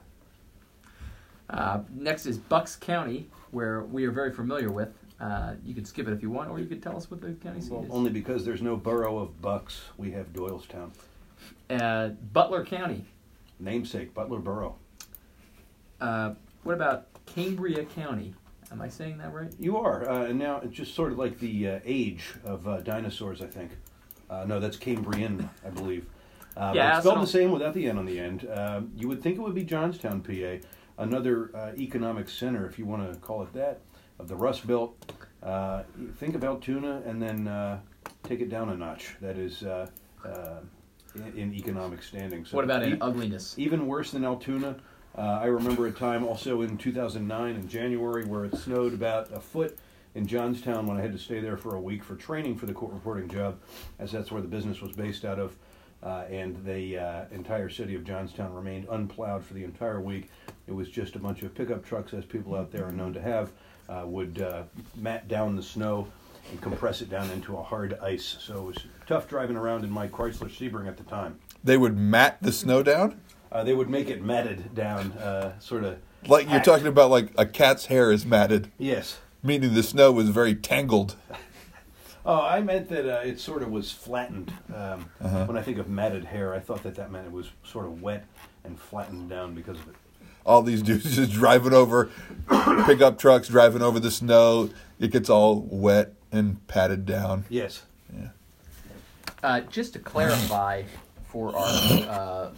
Uh, 1.50 1.80
next 1.94 2.24
is 2.24 2.38
Bucks 2.38 2.74
County, 2.74 3.28
where 3.50 3.82
we 3.82 4.06
are 4.06 4.10
very 4.10 4.32
familiar 4.32 4.72
with. 4.72 4.88
Uh, 5.20 5.56
you 5.62 5.74
can 5.74 5.84
skip 5.84 6.08
it 6.08 6.14
if 6.14 6.22
you 6.22 6.30
want, 6.30 6.48
or 6.48 6.58
you 6.58 6.64
could 6.64 6.82
tell 6.82 6.96
us 6.96 7.10
what 7.10 7.20
the 7.20 7.34
county 7.34 7.60
seat 7.60 7.70
Well, 7.70 7.84
is. 7.84 7.90
only 7.90 8.10
because 8.12 8.46
there's 8.46 8.62
no 8.62 8.78
borough 8.78 9.18
of 9.18 9.42
Bucks, 9.42 9.82
we 9.98 10.10
have 10.12 10.32
Doylestown. 10.32 10.88
Uh, 11.68 12.08
Butler 12.32 12.64
County. 12.64 13.04
Namesake, 13.60 14.14
Butler 14.14 14.38
Borough. 14.38 14.76
Uh, 16.64 16.66
what 16.66 16.74
about 16.74 17.06
Cambria 17.26 17.84
County? 17.84 18.34
Am 18.72 18.80
I 18.80 18.88
saying 18.88 19.18
that 19.18 19.32
right? 19.32 19.52
You 19.58 19.76
are, 19.76 20.08
uh, 20.08 20.24
and 20.24 20.38
now 20.38 20.60
it's 20.64 20.74
just 20.74 20.94
sort 20.94 21.12
of 21.12 21.18
like 21.18 21.38
the 21.38 21.68
uh, 21.68 21.80
age 21.84 22.24
of 22.44 22.66
uh, 22.66 22.80
dinosaurs, 22.80 23.40
I 23.42 23.46
think. 23.46 23.72
Uh, 24.30 24.44
no, 24.46 24.58
that's 24.58 24.76
Cambrian, 24.76 25.48
I 25.64 25.68
believe. 25.70 26.06
Uh, 26.56 26.72
Yeah, 26.74 26.96
it's 26.98 27.06
spelled 27.06 27.22
the 27.22 27.26
same 27.30 27.50
without 27.52 27.74
the 27.74 27.86
N 27.86 27.98
on 27.98 28.06
the 28.06 28.18
end. 28.18 28.48
Um 28.52 28.90
you 28.96 29.08
would 29.08 29.22
think 29.22 29.36
it 29.36 29.40
would 29.40 29.54
be 29.54 29.64
Johnstown, 29.64 30.20
PA, 30.22 30.64
another 30.98 31.50
uh, 31.54 31.72
economic 31.76 32.28
center, 32.28 32.66
if 32.66 32.78
you 32.78 32.86
want 32.86 33.12
to 33.12 33.18
call 33.20 33.42
it 33.42 33.52
that, 33.52 33.80
of 34.18 34.28
the 34.28 34.36
Rust 34.36 34.66
Belt. 34.66 34.96
Uh, 35.42 35.82
think 36.16 36.34
of 36.34 36.42
Altoona 36.42 37.02
and 37.04 37.20
then 37.20 37.46
uh, 37.48 37.78
take 38.22 38.40
it 38.40 38.48
down 38.48 38.70
a 38.70 38.76
notch. 38.76 39.16
That 39.20 39.36
is 39.36 39.62
uh, 39.62 39.88
uh, 40.24 40.60
in, 41.16 41.36
in 41.38 41.54
economic 41.54 42.02
standing. 42.02 42.44
So 42.46 42.56
What 42.56 42.64
about 42.64 42.82
in 42.82 42.94
e- 42.94 42.98
ugliness? 43.00 43.54
even 43.58 43.86
worse 43.86 44.10
than 44.12 44.24
Altoona. 44.24 44.76
Uh, 45.16 45.38
I 45.42 45.46
remember 45.46 45.86
a 45.86 45.92
time 45.92 46.24
also 46.24 46.62
in 46.62 46.76
2009 46.76 47.54
in 47.54 47.68
January 47.68 48.24
where 48.24 48.44
it 48.44 48.56
snowed 48.56 48.92
about 48.92 49.32
a 49.32 49.38
foot 49.38 49.78
in 50.14 50.26
Johnstown 50.26 50.86
when 50.86 50.96
I 50.96 51.02
had 51.02 51.12
to 51.12 51.18
stay 51.18 51.40
there 51.40 51.56
for 51.56 51.76
a 51.76 51.80
week 51.80 52.02
for 52.02 52.16
training 52.16 52.56
for 52.56 52.66
the 52.66 52.72
court 52.72 52.92
reporting 52.92 53.28
job, 53.28 53.58
as 53.98 54.10
that's 54.10 54.32
where 54.32 54.42
the 54.42 54.48
business 54.48 54.80
was 54.80 54.92
based 54.92 55.24
out 55.24 55.38
of. 55.38 55.54
Uh, 56.02 56.24
and 56.30 56.62
the 56.66 56.98
uh, 56.98 57.24
entire 57.30 57.70
city 57.70 57.94
of 57.94 58.04
Johnstown 58.04 58.52
remained 58.52 58.86
unplowed 58.90 59.42
for 59.42 59.54
the 59.54 59.64
entire 59.64 60.00
week. 60.00 60.28
It 60.66 60.72
was 60.72 60.90
just 60.90 61.16
a 61.16 61.18
bunch 61.18 61.42
of 61.42 61.54
pickup 61.54 61.84
trucks, 61.84 62.12
as 62.12 62.24
people 62.24 62.54
out 62.54 62.70
there 62.70 62.84
are 62.84 62.92
known 62.92 63.14
to 63.14 63.22
have, 63.22 63.52
uh, 63.88 64.02
would 64.04 64.42
uh, 64.42 64.64
mat 64.96 65.28
down 65.28 65.56
the 65.56 65.62
snow 65.62 66.08
and 66.50 66.60
compress 66.60 67.00
it 67.00 67.08
down 67.08 67.30
into 67.30 67.56
a 67.56 67.62
hard 67.62 67.98
ice. 68.02 68.36
So 68.40 68.58
it 68.58 68.64
was 68.66 68.76
tough 69.06 69.28
driving 69.28 69.56
around 69.56 69.84
in 69.84 69.90
my 69.90 70.08
Chrysler 70.08 70.50
Sebring 70.50 70.88
at 70.88 70.98
the 70.98 71.04
time. 71.04 71.38
They 71.62 71.78
would 71.78 71.96
mat 71.96 72.36
the 72.42 72.52
snow 72.52 72.82
down. 72.82 73.18
Uh, 73.54 73.62
they 73.62 73.72
would 73.72 73.88
make 73.88 74.10
it 74.10 74.20
matted 74.20 74.74
down, 74.74 75.12
uh, 75.12 75.56
sort 75.60 75.84
of. 75.84 75.96
Like 76.26 76.50
you're 76.50 76.60
talking 76.60 76.88
about, 76.88 77.10
like 77.10 77.30
a 77.38 77.46
cat's 77.46 77.86
hair 77.86 78.10
is 78.10 78.26
matted, 78.26 78.70
Yes. 78.78 79.18
meaning 79.44 79.74
the 79.74 79.82
snow 79.82 80.10
was 80.10 80.28
very 80.28 80.54
tangled. 80.54 81.16
Oh, 82.26 82.40
I 82.40 82.62
meant 82.62 82.88
that 82.88 83.04
uh, 83.06 83.20
it 83.20 83.38
sort 83.38 83.62
of 83.62 83.70
was 83.70 83.92
flattened. 83.92 84.50
Um, 84.74 85.10
Uh-huh. 85.20 85.44
When 85.44 85.58
I 85.58 85.62
think 85.62 85.76
of 85.76 85.90
matted 85.90 86.24
hair, 86.24 86.54
I 86.54 86.58
thought 86.58 86.82
that 86.84 86.94
that 86.94 87.10
meant 87.10 87.26
it 87.26 87.32
was 87.32 87.50
sort 87.64 87.84
of 87.84 88.00
wet 88.00 88.24
and 88.64 88.80
flattened 88.80 89.28
down 89.28 89.54
because 89.54 89.76
of 89.78 89.88
it. 89.88 89.94
all 90.46 90.62
these 90.62 90.80
dudes 90.88 91.14
just 91.16 91.32
driving 91.32 91.74
over 91.74 92.08
pickup 92.86 93.18
trucks 93.18 93.48
driving 93.48 93.82
over 93.82 94.00
the 94.00 94.10
snow 94.10 94.70
it 94.98 95.10
gets 95.10 95.28
all 95.28 95.60
wet 95.70 96.14
and 96.32 96.66
patted 96.66 97.04
down 97.04 97.44
Yes. 97.50 97.82
Uh, 99.42 99.60
just 99.60 99.92
to 99.92 99.98
clarify 99.98 100.84
for 101.28 101.54
our 101.54 101.66
uh, 102.08 102.50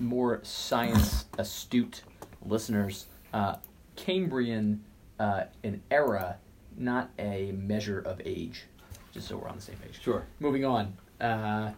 more 0.00 0.40
science 0.42 1.26
astute 1.38 2.02
listeners, 2.44 3.06
uh, 3.32 3.56
Cambrian, 3.96 4.82
uh, 5.18 5.44
an 5.62 5.82
era, 5.90 6.36
not 6.76 7.10
a 7.18 7.52
measure 7.52 8.00
of 8.00 8.20
age. 8.24 8.64
Just 9.12 9.28
so 9.28 9.36
we're 9.36 9.48
on 9.48 9.56
the 9.56 9.62
same 9.62 9.76
page. 9.76 10.00
Sure. 10.00 10.24
Moving 10.38 10.64
on. 10.64 10.96
Uh, 11.20 11.72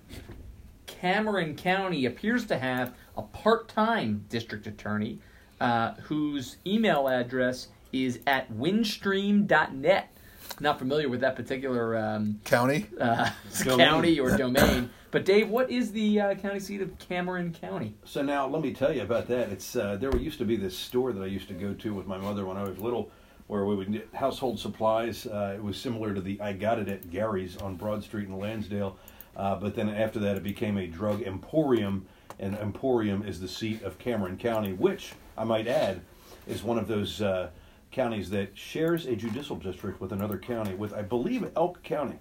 Cameron 0.87 1.57
County 1.57 2.07
appears 2.07 2.47
to 2.47 2.59
have 2.59 2.95
a 3.17 3.23
part 3.23 3.69
time 3.69 4.25
district 4.29 4.67
attorney 4.67 5.19
uh, 5.61 5.95
whose 5.95 6.57
email 6.67 7.09
address 7.09 7.69
is 7.93 8.21
at 8.27 8.53
windstream.net. 8.53 10.17
Not 10.61 10.79
familiar 10.79 11.09
with 11.09 11.21
that 11.21 11.35
particular 11.35 11.97
um, 11.97 12.41
county 12.45 12.87
uh, 13.01 13.31
county 13.65 14.21
or 14.21 14.37
domain. 14.37 14.91
But 15.11 15.25
Dave, 15.25 15.51
what 15.51 15.71
is 15.71 15.93
the 15.93 16.21
uh, 16.21 16.35
county 16.37 16.61
seat 16.61 16.81
of 16.81 16.99
Cameron 16.99 17.53
County? 17.53 17.95
So 18.05 18.23
now 18.23 18.47
let 18.47 18.63
me 18.63 18.73
tell 18.73 18.93
you 18.93 19.03
about 19.03 19.29
that. 19.29 19.51
It's 19.51 19.77
uh, 19.77 19.97
there 19.97 20.15
used 20.17 20.39
to 20.39 20.45
be 20.45 20.57
this 20.57 20.77
store 20.77 21.13
that 21.13 21.23
I 21.23 21.27
used 21.27 21.49
to 21.49 21.55
go 21.55 21.75
to 21.75 21.95
with 21.95 22.07
my 22.07 22.17
mother 22.17 22.47
when 22.47 22.57
I 22.57 22.63
was 22.63 22.79
little, 22.79 23.11
where 23.47 23.65
we 23.65 23.75
would 23.75 23.93
get 23.93 24.09
household 24.15 24.59
supplies. 24.59 25.27
Uh, 25.27 25.53
it 25.55 25.63
was 25.63 25.77
similar 25.77 26.15
to 26.15 26.21
the 26.21 26.41
I 26.41 26.53
Got 26.53 26.79
It 26.79 26.89
at 26.89 27.11
Gary's 27.11 27.57
on 27.59 27.77
Broad 27.77 28.03
Street 28.03 28.29
in 28.29 28.39
Lansdale, 28.39 28.97
uh, 29.37 29.57
but 29.57 29.75
then 29.75 29.89
after 29.91 30.19
that 30.21 30.37
it 30.37 30.43
became 30.43 30.79
a 30.79 30.87
drug 30.87 31.23
emporium, 31.23 32.07
and 32.39 32.57
Emporium 32.57 33.23
is 33.23 33.41
the 33.41 33.49
seat 33.49 33.83
of 33.83 33.99
Cameron 33.99 34.39
County, 34.39 34.73
which 34.73 35.13
I 35.37 35.45
might 35.45 35.67
add 35.67 36.01
is 36.47 36.63
one 36.63 36.79
of 36.79 36.89
those 36.89 37.21
uh, 37.21 37.51
counties 37.93 38.31
that 38.31 38.57
shares 38.57 39.07
a 39.07 39.15
judicial 39.15 39.55
district 39.57 40.01
with 40.01 40.13
another 40.13 40.39
county, 40.39 40.75
with 40.75 40.93
I 40.93 41.03
believe 41.03 41.49
Elk 41.57 41.83
County. 41.83 42.19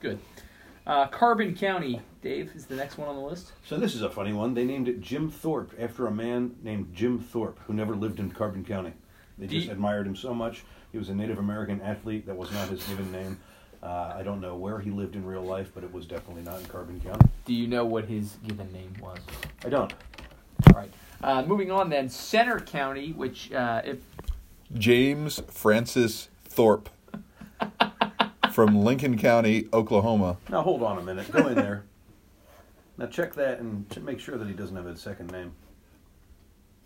Good. 0.00 0.18
Uh, 0.86 1.06
Carbon 1.08 1.54
County, 1.54 2.00
Dave, 2.22 2.52
is 2.54 2.66
the 2.66 2.76
next 2.76 2.96
one 2.96 3.08
on 3.08 3.16
the 3.16 3.22
list. 3.22 3.52
So 3.66 3.76
this 3.76 3.94
is 3.94 4.02
a 4.02 4.08
funny 4.08 4.32
one. 4.32 4.54
They 4.54 4.64
named 4.64 4.88
it 4.88 5.00
Jim 5.00 5.30
Thorpe 5.30 5.74
after 5.78 6.06
a 6.06 6.10
man 6.10 6.54
named 6.62 6.94
Jim 6.94 7.18
Thorpe 7.18 7.58
who 7.66 7.74
never 7.74 7.94
lived 7.96 8.20
in 8.20 8.30
Carbon 8.30 8.64
County. 8.64 8.92
They 9.38 9.46
Do 9.46 9.54
just 9.56 9.66
you- 9.66 9.72
admired 9.72 10.06
him 10.06 10.16
so 10.16 10.32
much. 10.32 10.64
He 10.92 10.98
was 10.98 11.08
a 11.10 11.14
Native 11.14 11.38
American 11.38 11.82
athlete. 11.82 12.26
That 12.26 12.36
was 12.36 12.50
not 12.52 12.68
his 12.68 12.82
given 12.86 13.10
name. 13.12 13.38
Uh, 13.82 14.14
I 14.16 14.22
don't 14.22 14.40
know 14.40 14.56
where 14.56 14.80
he 14.80 14.90
lived 14.90 15.14
in 15.14 15.24
real 15.24 15.42
life, 15.42 15.70
but 15.74 15.84
it 15.84 15.92
was 15.92 16.06
definitely 16.06 16.42
not 16.42 16.58
in 16.60 16.66
Carbon 16.66 16.98
County. 17.00 17.28
Do 17.44 17.52
you 17.54 17.68
know 17.68 17.84
what 17.84 18.06
his 18.06 18.36
given 18.46 18.72
name 18.72 18.92
was? 19.00 19.18
I 19.64 19.68
don't. 19.68 19.92
All 20.68 20.72
right. 20.74 20.90
Uh, 21.22 21.42
moving 21.44 21.70
on 21.70 21.90
then, 21.90 22.08
Centre 22.08 22.58
County, 22.58 23.12
which 23.12 23.52
uh, 23.52 23.82
if 23.84 23.98
james 24.74 25.40
francis 25.48 26.28
thorpe 26.44 26.88
from 28.52 28.82
Lincoln 28.82 29.16
County, 29.16 29.68
Oklahoma. 29.72 30.36
Now 30.48 30.62
hold 30.62 30.82
on 30.82 30.98
a 30.98 31.02
minute. 31.02 31.30
Go 31.30 31.46
in 31.46 31.54
there. 31.54 31.84
Now 32.96 33.06
check 33.06 33.34
that 33.34 33.60
and 33.60 33.86
make 34.04 34.18
sure 34.18 34.36
that 34.36 34.48
he 34.48 34.52
doesn't 34.54 34.74
have 34.74 34.86
a 34.86 34.96
second 34.96 35.30
name. 35.30 35.52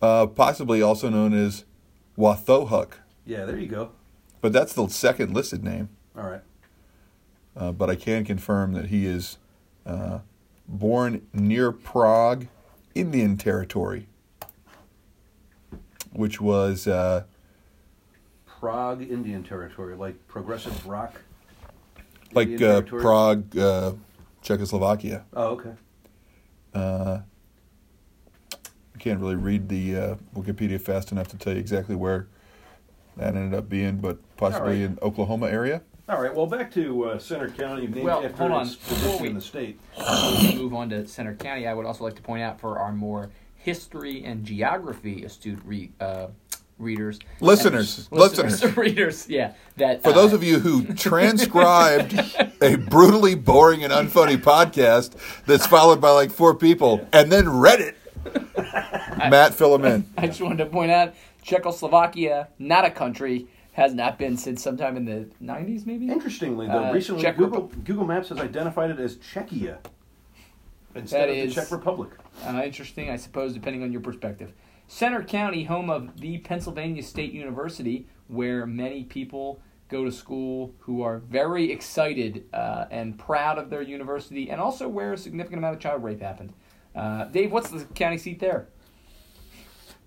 Uh, 0.03 0.27
possibly 0.27 0.83
also 0.83 1.09
known 1.09 1.33
as 1.33 1.65
Wathohuk, 2.19 2.93
Yeah, 3.25 3.47
there 3.47 3.57
you 3.59 3.69
go. 3.69 3.93
but 4.43 4.53
that's 4.53 4.75
the 4.75 4.87
second 4.89 5.33
listed 5.33 5.65
name. 5.65 5.89
All 6.15 6.25
right. 6.29 6.43
Uh, 7.57 7.73
but 7.73 7.89
I 7.89 7.95
can 7.97 8.25
confirm 8.25 8.73
that 8.75 8.87
he 8.89 9.07
is 9.07 9.39
uh, 9.87 10.19
born 10.69 11.27
near 11.33 11.73
Prague, 11.73 12.49
Indian 12.95 13.39
Territory, 13.39 14.09
which 16.13 16.39
was 16.39 16.87
uh, 16.87 17.25
Prague, 18.67 19.03
Indian 19.03 19.43
Territory, 19.43 19.97
like 19.97 20.15
progressive 20.29 20.87
rock. 20.87 21.21
like 22.33 22.63
uh, 22.63 22.83
Prague, 22.83 23.59
uh, 23.59 23.91
Czechoslovakia. 24.41 25.25
Oh, 25.35 25.47
okay. 25.59 25.73
Uh, 26.73 27.19
I 28.55 28.99
can't 29.01 29.19
really 29.19 29.35
read 29.35 29.69
the 29.69 29.97
uh, 29.97 30.15
Wikipedia 30.37 30.81
fast 30.81 31.11
enough 31.11 31.27
to 31.29 31.37
tell 31.37 31.53
you 31.55 31.59
exactly 31.59 31.97
where 31.97 32.29
that 33.17 33.35
ended 33.35 33.53
up 33.59 33.69
being, 33.69 33.97
but 33.97 34.19
possibly 34.37 34.61
All 34.85 34.89
right. 34.91 34.97
in 34.97 34.99
Oklahoma 35.03 35.49
area. 35.49 35.83
All 36.09 36.23
right. 36.23 36.33
Well, 36.33 36.47
back 36.47 36.71
to 36.75 37.07
uh, 37.07 37.19
Centre 37.19 37.49
County, 37.51 37.89
named 37.89 38.05
Well, 38.05 38.25
after 38.25 38.37
hold 38.37 38.53
on. 38.53 38.63
its 38.67 38.77
Before 38.77 38.95
position 38.97 39.23
we- 39.23 39.29
in 39.31 39.35
the 39.35 39.41
state. 39.41 39.81
Before 39.99 40.41
we 40.41 40.55
move 40.55 40.73
on 40.73 40.89
to 40.91 41.05
Centre 41.09 41.35
County, 41.35 41.67
I 41.67 41.75
would 41.75 41.85
also 41.85 42.05
like 42.05 42.15
to 42.15 42.23
point 42.23 42.45
out 42.45 42.61
for 42.61 42.79
our 42.79 42.93
more 42.93 43.31
history 43.57 44.25
and 44.25 44.45
geography 44.45 45.25
astute 45.25 45.59
re, 45.65 45.91
uh, 46.01 46.29
readers, 46.83 47.19
Listeners, 47.41 48.09
and- 48.11 48.21
listeners. 48.21 48.77
readers, 48.77 49.29
yeah. 49.29 49.53
That 49.77 50.03
For 50.03 50.11
uh, 50.11 50.13
those 50.13 50.33
of 50.33 50.43
you 50.45 50.59
who 50.59 50.85
transcribed 50.95 52.13
a 52.61 52.77
brutally 52.77 53.35
boring 53.35 53.85
and 53.85 53.93
unfunny 53.93 54.37
podcast 54.37 55.17
that's 55.47 55.67
followed 55.67 56.01
by 56.01 56.11
like 56.11 56.31
four 56.31 56.55
people 56.55 57.07
and 57.13 57.31
then 57.33 57.49
read 57.49 57.81
it, 57.81 57.97
Matt, 59.31 59.55
fill 59.55 59.77
them 59.79 59.85
in. 59.85 60.11
I 60.19 60.27
just 60.27 60.41
wanted 60.41 60.59
to 60.59 60.67
point 60.67 60.91
out 60.91 61.15
Czechoslovakia, 61.43 62.49
not 62.59 62.85
a 62.85 62.91
country, 62.91 63.49
has 63.73 63.95
not 63.95 64.19
been 64.19 64.37
since 64.37 64.63
sometime 64.63 64.97
in 64.99 65.05
the 65.07 65.27
'90s, 65.43 65.87
maybe. 65.87 66.09
Interestingly, 66.09 66.67
though, 66.67 66.85
Uh, 66.85 66.93
recently 66.93 67.23
Czech 67.23 67.39
Google, 67.39 67.71
Google 67.85 68.05
Maps 68.07 68.29
has 68.29 68.39
identified 68.39 68.91
it 68.91 68.99
as 69.01 69.17
Czechia 69.17 69.79
instead 70.95 71.23
That 71.23 71.31
of 71.31 71.37
is- 71.37 71.55
the 71.55 71.61
Czech 71.63 71.71
Republic. 71.73 72.11
Uh, 72.47 72.63
interesting, 72.65 73.09
I 73.11 73.17
suppose, 73.17 73.55
depending 73.55 73.83
on 73.83 73.91
your 73.93 74.01
perspective. 74.03 74.53
Centre 74.93 75.25
County, 75.25 75.65
home 75.65 75.89
of 75.89 76.21
the 76.21 76.37
Pennsylvania 76.37 77.03
State 77.03 77.33
University, 77.33 78.07
where 78.29 78.67
many 78.67 79.05
people 79.05 79.63
go 79.89 80.05
to 80.05 80.13
school 80.13 80.75
who 80.81 81.01
are 81.01 81.17
very 81.17 81.73
excited 81.73 82.45
uh, 82.53 82.85
and 82.91 83.19
proud 83.19 83.57
of 83.57 83.71
their 83.71 83.81
university, 83.81 84.51
and 84.51 84.61
also 84.61 84.87
where 84.87 85.15
a 85.15 85.17
significant 85.17 85.61
amount 85.61 85.77
of 85.77 85.81
child 85.81 86.05
rape 86.05 86.21
happened. 86.21 86.53
Uh, 86.95 87.25
Dave, 87.25 87.51
what's 87.51 87.71
the 87.71 87.87
county 87.95 88.19
seat 88.19 88.39
there? 88.39 88.69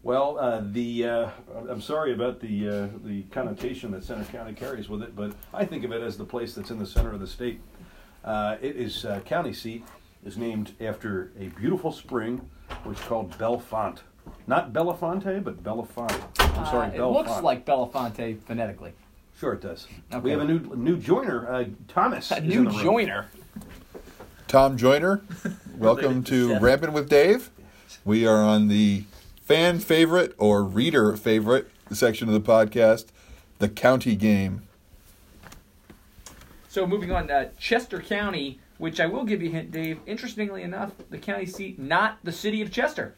Well, 0.04 0.38
uh, 0.38 0.62
the 0.64 1.06
uh, 1.06 1.30
I'm 1.68 1.82
sorry 1.82 2.14
about 2.14 2.40
the 2.40 2.70
uh, 2.70 2.88
the 3.04 3.24
connotation 3.32 3.90
that 3.90 4.04
Centre 4.04 4.32
County 4.32 4.54
carries 4.54 4.88
with 4.88 5.02
it, 5.02 5.16
but 5.16 5.34
I 5.52 5.66
think 5.66 5.84
of 5.84 5.94
it 5.94 6.04
as 6.04 6.16
the 6.16 6.26
place 6.26 6.54
that's 6.54 6.70
in 6.70 6.78
the 6.78 6.86
center 6.86 7.12
of 7.12 7.20
the 7.20 7.28
state. 7.28 7.60
Uh, 8.24 8.58
it 8.62 8.76
is 8.76 9.04
uh, 9.04 9.22
county 9.22 9.52
seat 9.52 9.84
is 10.24 10.38
named 10.38 10.74
after 10.80 11.32
a 11.40 11.48
beautiful 11.48 11.92
spring, 11.92 12.48
which 12.84 13.00
is 13.00 13.06
called 13.06 13.32
Bellefonte, 13.40 14.02
not 14.48 14.74
Belafonte, 14.74 15.44
but 15.44 15.64
Bellefonte. 15.64 16.22
I'm 16.40 16.66
sorry, 16.66 16.88
Uh, 16.88 16.92
it 16.92 16.98
Bellefonte. 16.98 17.14
looks 17.14 17.42
like 17.44 17.66
Belafonte 17.66 18.42
phonetically. 18.44 18.94
Sure, 19.38 19.54
it 19.54 19.62
does. 19.62 19.88
Okay. 20.12 20.20
We 20.22 20.32
have 20.32 20.40
a 20.42 20.46
new 20.46 20.60
new 20.76 20.98
joiner, 20.98 21.48
uh, 21.52 21.66
Thomas. 21.88 22.32
A 22.32 22.40
new 22.42 22.60
in 22.60 22.64
the 22.66 22.70
room. 22.72 22.82
joiner. 22.84 23.26
Tom 24.48 24.78
Joyner, 24.78 25.22
welcome 25.78 26.24
to 26.26 26.50
Seth. 26.50 26.62
Ramping 26.62 26.94
with 26.94 27.10
Dave. 27.10 27.50
We 28.06 28.26
are 28.28 28.38
on 28.44 28.68
the 28.68 29.04
fan 29.42 29.80
favorite 29.80 30.34
or 30.38 30.64
reader 30.64 31.18
favorite 31.18 31.70
section 31.92 32.28
of 32.30 32.34
the 32.34 32.40
podcast, 32.52 33.08
the 33.60 33.68
county 33.68 34.16
game. 34.16 34.62
So 36.70 36.86
moving 36.86 37.12
on, 37.12 37.32
uh, 37.32 37.50
Chester 37.58 38.00
County, 38.02 38.60
which 38.78 39.00
I 39.00 39.06
will 39.08 39.24
give 39.24 39.42
you 39.42 39.50
a 39.50 39.54
hint, 39.54 39.72
Dave. 39.72 40.00
Interestingly 40.06 40.62
enough, 40.62 40.92
the 41.10 41.18
county 41.18 41.46
seat, 41.46 41.80
not 41.80 42.18
the 42.24 42.32
city 42.32 42.62
of 42.62 42.72
Chester. 42.72 43.16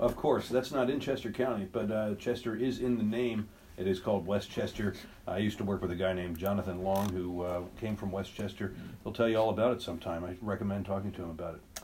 Of 0.00 0.16
course, 0.16 0.48
that's 0.48 0.72
not 0.72 0.88
in 0.88 0.98
Chester 0.98 1.30
County, 1.30 1.68
but 1.70 1.90
uh, 1.90 2.14
Chester 2.14 2.56
is 2.56 2.80
in 2.80 2.96
the 2.96 3.04
name. 3.04 3.46
It 3.76 3.86
is 3.86 4.00
called 4.00 4.26
West 4.26 4.50
Chester. 4.50 4.94
I 5.28 5.36
used 5.36 5.58
to 5.58 5.64
work 5.64 5.82
with 5.82 5.90
a 5.90 5.94
guy 5.94 6.14
named 6.14 6.38
Jonathan 6.38 6.82
Long 6.82 7.10
who 7.10 7.42
uh, 7.42 7.60
came 7.78 7.96
from 7.96 8.10
West 8.10 8.34
Chester. 8.34 8.72
He'll 9.04 9.12
tell 9.12 9.28
you 9.28 9.36
all 9.36 9.50
about 9.50 9.74
it 9.74 9.82
sometime. 9.82 10.24
I 10.24 10.36
recommend 10.40 10.86
talking 10.86 11.12
to 11.12 11.22
him 11.22 11.30
about 11.30 11.56
it. 11.56 11.82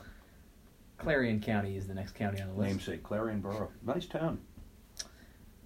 Clarion 0.97 1.39
County 1.39 1.77
is 1.77 1.87
the 1.87 1.93
next 1.93 2.15
county 2.15 2.41
on 2.41 2.47
the 2.47 2.53
list. 2.55 2.69
Namesake, 2.69 3.03
Clarion 3.03 3.39
Borough. 3.39 3.69
Nice 3.85 4.07
town. 4.07 4.39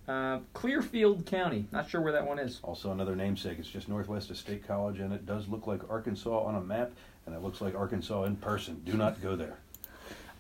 Uh, 0.06 0.40
Clearfield 0.54 1.26
County. 1.26 1.68
Not 1.72 1.90
sure 1.90 2.02
where 2.02 2.12
that 2.12 2.28
one 2.28 2.38
is. 2.38 2.60
Also 2.64 2.92
another 2.92 3.16
namesake. 3.16 3.60
It's 3.60 3.70
just 3.70 3.88
northwest 3.88 4.30
of 4.30 4.36
State 4.36 4.68
College, 4.68 5.00
and 5.00 5.14
it 5.14 5.26
does 5.26 5.48
look 5.48 5.68
like 5.68 5.90
Arkansas 5.90 6.44
on 6.44 6.56
a 6.56 6.62
map, 6.62 6.92
and 7.26 7.34
it 7.34 7.42
looks 7.42 7.62
like 7.62 7.76
Arkansas 7.76 8.24
in 8.24 8.36
person. 8.36 8.82
Do 8.84 8.98
not 8.98 9.22
go 9.22 9.38
there. 9.38 9.60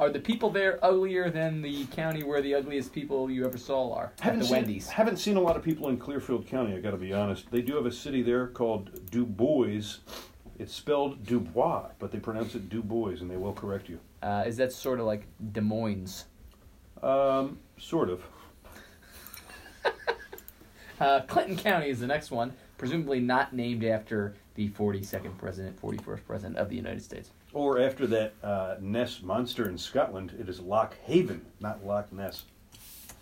Are 0.01 0.09
the 0.09 0.19
people 0.19 0.49
there 0.49 0.83
uglier 0.83 1.29
than 1.29 1.61
the 1.61 1.85
county 1.85 2.23
where 2.23 2.41
the 2.41 2.55
ugliest 2.55 2.91
people 2.91 3.29
you 3.29 3.45
ever 3.45 3.59
saw 3.59 3.93
are? 3.93 4.11
At 4.23 4.39
the 4.39 4.43
seen, 4.43 4.51
Wendy's. 4.51 4.89
Haven't 4.89 5.17
seen 5.17 5.37
a 5.37 5.39
lot 5.39 5.55
of 5.55 5.61
people 5.61 5.89
in 5.89 5.97
Clearfield 5.97 6.47
County. 6.47 6.73
I 6.75 6.79
got 6.79 6.89
to 6.89 6.97
be 6.97 7.13
honest. 7.13 7.51
They 7.51 7.61
do 7.61 7.75
have 7.75 7.85
a 7.85 7.91
city 7.91 8.23
there 8.23 8.47
called 8.47 9.11
Dubois. 9.11 9.99
It's 10.57 10.73
spelled 10.73 11.23
Dubois, 11.23 11.89
but 11.99 12.11
they 12.11 12.17
pronounce 12.17 12.55
it 12.55 12.67
Dubois, 12.67 13.21
and 13.21 13.29
they 13.29 13.37
will 13.37 13.53
correct 13.53 13.89
you. 13.89 13.99
Uh, 14.23 14.43
is 14.43 14.57
that 14.57 14.73
sort 14.73 14.99
of 14.99 15.05
like 15.05 15.27
Des 15.51 15.61
Moines? 15.61 16.25
Um, 17.03 17.59
sort 17.77 18.09
of. 18.09 18.23
Uh, 20.99 21.19
Clinton 21.21 21.57
County 21.57 21.89
is 21.89 21.99
the 21.99 22.05
next 22.05 22.29
one, 22.29 22.53
presumably 22.77 23.19
not 23.19 23.53
named 23.53 23.83
after 23.83 24.35
the 24.53 24.69
42nd 24.69 25.35
president, 25.39 25.81
41st 25.81 26.23
president 26.27 26.57
of 26.57 26.69
the 26.69 26.75
United 26.75 27.01
States. 27.01 27.31
Or 27.53 27.79
after 27.79 28.07
that 28.07 28.33
uh, 28.43 28.75
Ness 28.79 29.21
monster 29.21 29.67
in 29.67 29.77
Scotland, 29.77 30.33
it 30.39 30.47
is 30.47 30.59
Lock 30.59 30.95
Haven, 31.03 31.45
not 31.59 31.85
Loch 31.85 32.11
Ness. 32.11 32.43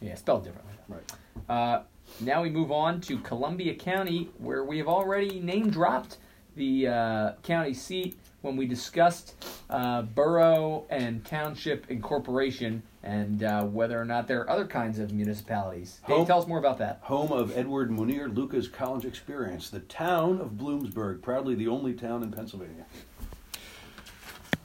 Yeah, 0.01 0.15
spelled 0.15 0.43
differently. 0.43 0.73
Right. 0.87 1.11
Uh, 1.49 1.81
now 2.21 2.41
we 2.41 2.49
move 2.49 2.71
on 2.71 3.01
to 3.01 3.17
Columbia 3.19 3.73
County, 3.75 4.29
where 4.37 4.63
we 4.63 4.77
have 4.77 4.87
already 4.87 5.39
name 5.39 5.69
dropped 5.69 6.17
the 6.55 6.87
uh, 6.87 7.31
county 7.43 7.73
seat 7.73 8.17
when 8.41 8.55
we 8.55 8.65
discussed 8.65 9.35
uh, 9.69 10.01
borough 10.01 10.85
and 10.89 11.25
township 11.25 11.89
incorporation 11.89 12.81
and 13.03 13.43
uh, 13.43 13.63
whether 13.63 13.99
or 13.99 14.05
not 14.05 14.27
there 14.27 14.41
are 14.41 14.49
other 14.49 14.65
kinds 14.67 14.99
of 14.99 15.13
municipalities. 15.13 15.99
Dave, 16.07 16.17
Home- 16.17 16.27
tell 16.27 16.39
us 16.39 16.47
more 16.47 16.59
about 16.59 16.77
that. 16.79 16.99
Home 17.03 17.31
of 17.31 17.57
Edward 17.57 17.91
Munir 17.91 18.33
Lucas 18.33 18.67
College 18.67 19.05
Experience, 19.05 19.69
the 19.69 19.79
town 19.81 20.39
of 20.41 20.51
Bloomsburg, 20.51 21.21
proudly 21.21 21.55
the 21.55 21.67
only 21.67 21.93
town 21.93 22.23
in 22.23 22.31
Pennsylvania. 22.31 22.85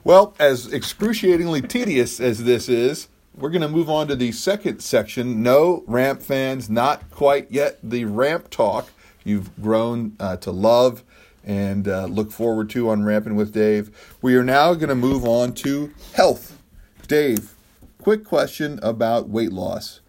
Well, 0.05 0.35
as 0.37 0.71
excruciatingly 0.71 1.63
tedious 1.63 2.19
as 2.19 2.43
this 2.43 2.69
is, 2.69 3.07
we're 3.35 3.49
going 3.49 3.63
to 3.63 3.67
move 3.67 3.89
on 3.89 4.07
to 4.09 4.15
the 4.15 4.31
second 4.33 4.81
section. 4.81 5.41
No, 5.41 5.83
ramp 5.87 6.21
fans, 6.21 6.69
not 6.69 7.09
quite 7.09 7.49
yet 7.49 7.79
the 7.81 8.05
ramp 8.05 8.51
talk 8.51 8.91
you've 9.23 9.59
grown 9.59 10.15
uh, 10.19 10.37
to 10.37 10.51
love 10.51 11.03
and 11.43 11.87
uh, 11.87 12.05
look 12.05 12.31
forward 12.31 12.69
to 12.69 12.91
on 12.91 13.03
Ramping 13.03 13.35
with 13.35 13.51
Dave. 13.51 14.15
We 14.21 14.35
are 14.35 14.43
now 14.43 14.75
going 14.75 14.89
to 14.89 14.95
move 14.95 15.25
on 15.25 15.53
to 15.53 15.91
health. 16.13 16.61
Dave, 17.07 17.55
quick 17.99 18.23
question 18.23 18.79
about 18.83 19.27
weight 19.27 19.51
loss. 19.51 20.01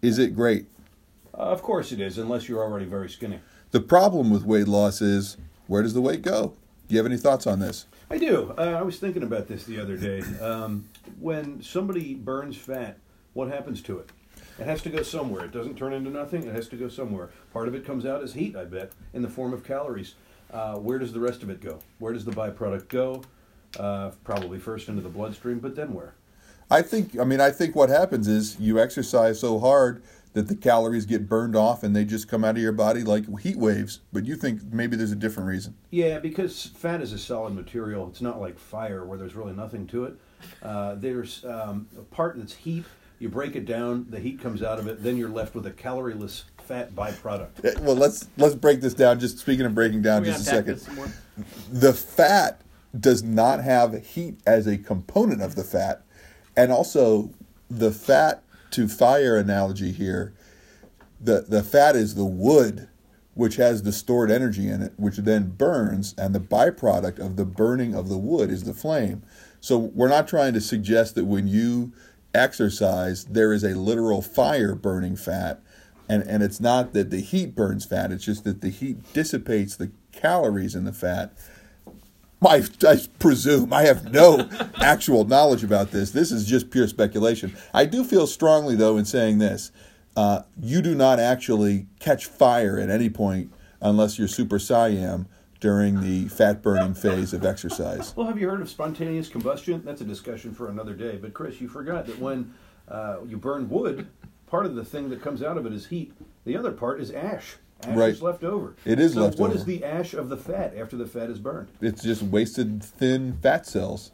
Is 0.00 0.20
it 0.20 0.36
great? 0.36 0.66
Uh, 1.34 1.38
of 1.38 1.60
course 1.60 1.90
it 1.90 2.00
is, 2.00 2.18
unless 2.18 2.48
you're 2.48 2.62
already 2.62 2.86
very 2.86 3.10
skinny. 3.10 3.40
The 3.72 3.80
problem 3.80 4.30
with 4.30 4.44
weight 4.44 4.68
loss 4.68 5.02
is 5.02 5.36
where 5.66 5.82
does 5.82 5.94
the 5.94 6.00
weight 6.00 6.22
go? 6.22 6.54
Do 6.86 6.94
you 6.94 6.98
have 6.98 7.06
any 7.06 7.16
thoughts 7.16 7.48
on 7.48 7.58
this? 7.58 7.86
I 8.10 8.16
do. 8.16 8.54
Uh, 8.56 8.62
I 8.62 8.82
was 8.82 8.98
thinking 8.98 9.22
about 9.22 9.48
this 9.48 9.64
the 9.64 9.78
other 9.80 9.96
day. 9.96 10.22
Um, 10.40 10.88
when 11.20 11.62
somebody 11.62 12.14
burns 12.14 12.56
fat, 12.56 12.98
what 13.34 13.48
happens 13.48 13.82
to 13.82 13.98
it? 13.98 14.08
It 14.58 14.64
has 14.64 14.82
to 14.82 14.90
go 14.90 15.02
somewhere. 15.02 15.44
It 15.44 15.52
doesn't 15.52 15.76
turn 15.76 15.92
into 15.92 16.10
nothing. 16.10 16.44
It 16.44 16.54
has 16.54 16.68
to 16.68 16.76
go 16.76 16.88
somewhere. 16.88 17.28
Part 17.52 17.68
of 17.68 17.74
it 17.74 17.84
comes 17.84 18.06
out 18.06 18.22
as 18.22 18.32
heat, 18.32 18.56
I 18.56 18.64
bet, 18.64 18.92
in 19.12 19.22
the 19.22 19.28
form 19.28 19.52
of 19.52 19.62
calories. 19.62 20.14
Uh, 20.50 20.76
where 20.76 20.98
does 20.98 21.12
the 21.12 21.20
rest 21.20 21.42
of 21.42 21.50
it 21.50 21.60
go? 21.60 21.80
Where 21.98 22.14
does 22.14 22.24
the 22.24 22.32
byproduct 22.32 22.88
go? 22.88 23.22
Uh, 23.78 24.10
probably 24.24 24.58
first 24.58 24.88
into 24.88 25.02
the 25.02 25.10
bloodstream, 25.10 25.58
but 25.58 25.76
then 25.76 25.92
where? 25.92 26.14
I 26.70 26.82
think 26.82 27.18
I 27.18 27.24
mean 27.24 27.40
I 27.40 27.50
think 27.50 27.74
what 27.74 27.88
happens 27.88 28.28
is 28.28 28.58
you 28.60 28.78
exercise 28.78 29.40
so 29.40 29.58
hard 29.58 30.02
that 30.32 30.48
the 30.48 30.56
calories 30.56 31.06
get 31.06 31.28
burned 31.28 31.56
off 31.56 31.82
and 31.82 31.94
they 31.94 32.04
just 32.04 32.28
come 32.28 32.44
out 32.44 32.56
of 32.56 32.62
your 32.62 32.72
body 32.72 33.02
like 33.02 33.24
heat 33.40 33.56
waves. 33.56 34.00
But 34.12 34.26
you 34.26 34.36
think 34.36 34.62
maybe 34.72 34.96
there's 34.96 35.12
a 35.12 35.16
different 35.16 35.48
reason. 35.48 35.74
Yeah, 35.90 36.18
because 36.18 36.66
fat 36.66 37.00
is 37.00 37.12
a 37.12 37.18
solid 37.18 37.54
material. 37.54 38.08
It's 38.08 38.20
not 38.20 38.40
like 38.40 38.58
fire 38.58 39.04
where 39.04 39.18
there's 39.18 39.34
really 39.34 39.54
nothing 39.54 39.86
to 39.88 40.04
it. 40.04 40.14
Uh, 40.62 40.94
there's 40.94 41.44
um, 41.44 41.88
a 41.98 42.02
part 42.02 42.38
that's 42.38 42.54
heat. 42.54 42.84
You 43.18 43.28
break 43.28 43.56
it 43.56 43.64
down, 43.66 44.06
the 44.10 44.20
heat 44.20 44.40
comes 44.40 44.62
out 44.62 44.78
of 44.78 44.86
it, 44.86 45.02
then 45.02 45.16
you're 45.16 45.28
left 45.28 45.54
with 45.56 45.66
a 45.66 45.72
calorieless 45.72 46.44
fat 46.58 46.94
byproduct. 46.94 47.64
Eh, 47.64 47.74
Well, 47.80 47.96
let's 47.96 48.28
let's 48.36 48.54
break 48.54 48.80
this 48.80 48.94
down. 48.94 49.18
Just 49.18 49.38
speaking 49.38 49.66
of 49.66 49.74
breaking 49.74 50.02
down, 50.02 50.24
just 50.24 50.42
a 50.42 50.44
second. 50.44 50.74
this 50.74 50.82
some 50.84 50.94
more? 50.94 51.08
the 51.72 51.92
fat 51.92 52.60
does 52.98 53.22
not 53.24 53.62
have 53.64 54.06
heat 54.06 54.38
as 54.46 54.66
a 54.68 54.78
component 54.78 55.42
of 55.42 55.56
the 55.56 55.64
fat. 55.64 56.02
And 56.56 56.70
also, 56.70 57.30
the 57.70 57.90
fat 57.90 58.42
to 58.70 58.88
fire 58.88 59.36
analogy 59.36 59.92
here, 59.92 60.34
the, 61.20 61.42
the 61.48 61.62
fat 61.62 61.96
is 61.96 62.14
the 62.14 62.24
wood, 62.24 62.88
which 63.34 63.56
has 63.56 63.82
the 63.82 63.92
stored 63.92 64.30
energy 64.30 64.68
in 64.68 64.82
it, 64.82 64.92
which 64.96 65.16
then 65.16 65.50
burns, 65.50 66.14
and 66.18 66.34
the 66.34 66.40
byproduct 66.40 67.18
of 67.18 67.36
the 67.36 67.44
burning 67.44 67.94
of 67.94 68.08
the 68.08 68.18
wood 68.18 68.50
is 68.50 68.64
the 68.64 68.74
flame. 68.74 69.22
So, 69.60 69.78
we're 69.78 70.08
not 70.08 70.28
trying 70.28 70.54
to 70.54 70.60
suggest 70.60 71.14
that 71.16 71.24
when 71.24 71.48
you 71.48 71.92
exercise, 72.34 73.24
there 73.24 73.52
is 73.52 73.64
a 73.64 73.74
literal 73.74 74.22
fire 74.22 74.74
burning 74.74 75.16
fat. 75.16 75.60
And, 76.08 76.22
and 76.26 76.42
it's 76.42 76.60
not 76.60 76.94
that 76.94 77.10
the 77.10 77.20
heat 77.20 77.54
burns 77.54 77.84
fat, 77.84 78.12
it's 78.12 78.24
just 78.24 78.44
that 78.44 78.60
the 78.60 78.70
heat 78.70 79.12
dissipates 79.12 79.76
the 79.76 79.90
calories 80.12 80.74
in 80.74 80.84
the 80.84 80.92
fat. 80.92 81.32
I, 82.44 82.62
I 82.86 83.00
presume 83.18 83.72
I 83.72 83.82
have 83.82 84.12
no 84.12 84.48
actual 84.80 85.24
knowledge 85.24 85.64
about 85.64 85.90
this. 85.90 86.12
This 86.12 86.30
is 86.30 86.46
just 86.46 86.70
pure 86.70 86.86
speculation. 86.86 87.56
I 87.74 87.84
do 87.84 88.04
feel 88.04 88.26
strongly, 88.26 88.76
though, 88.76 88.96
in 88.96 89.04
saying 89.04 89.38
this: 89.38 89.72
uh, 90.16 90.42
you 90.60 90.82
do 90.82 90.94
not 90.94 91.18
actually 91.18 91.86
catch 91.98 92.26
fire 92.26 92.78
at 92.78 92.90
any 92.90 93.10
point 93.10 93.52
unless 93.80 94.18
you're 94.18 94.28
super 94.28 94.58
Siam 94.58 95.26
during 95.60 96.00
the 96.00 96.28
fat 96.28 96.62
burning 96.62 96.94
phase 96.94 97.32
of 97.32 97.44
exercise. 97.44 98.14
Well, 98.16 98.26
have 98.26 98.38
you 98.38 98.48
heard 98.48 98.60
of 98.60 98.68
spontaneous 98.68 99.28
combustion? 99.28 99.82
That's 99.84 100.00
a 100.00 100.04
discussion 100.04 100.54
for 100.54 100.68
another 100.68 100.94
day. 100.94 101.16
But 101.16 101.34
Chris, 101.34 101.60
you 101.60 101.68
forgot 101.68 102.06
that 102.06 102.18
when 102.20 102.54
uh, 102.88 103.18
you 103.26 103.36
burn 103.36 103.68
wood, 103.68 104.06
part 104.46 104.66
of 104.66 104.74
the 104.74 104.84
thing 104.84 105.08
that 105.10 105.20
comes 105.20 105.42
out 105.42 105.58
of 105.58 105.66
it 105.66 105.72
is 105.72 105.86
heat. 105.86 106.12
The 106.44 106.56
other 106.56 106.72
part 106.72 107.00
is 107.00 107.10
ash. 107.10 107.56
Ash 107.84 107.96
Right. 107.96 108.10
is 108.12 108.22
left 108.22 108.42
over. 108.42 108.74
It 108.84 108.98
is 108.98 109.14
so 109.14 109.22
left 109.22 109.38
What 109.38 109.50
over. 109.50 109.58
is 109.58 109.64
the 109.64 109.84
ash 109.84 110.14
of 110.14 110.28
the 110.28 110.36
fat 110.36 110.74
after 110.76 110.96
the 110.96 111.06
fat 111.06 111.30
is 111.30 111.38
burned? 111.38 111.68
It's 111.80 112.02
just 112.02 112.22
wasted 112.22 112.82
thin 112.82 113.38
fat 113.40 113.66
cells. 113.66 114.10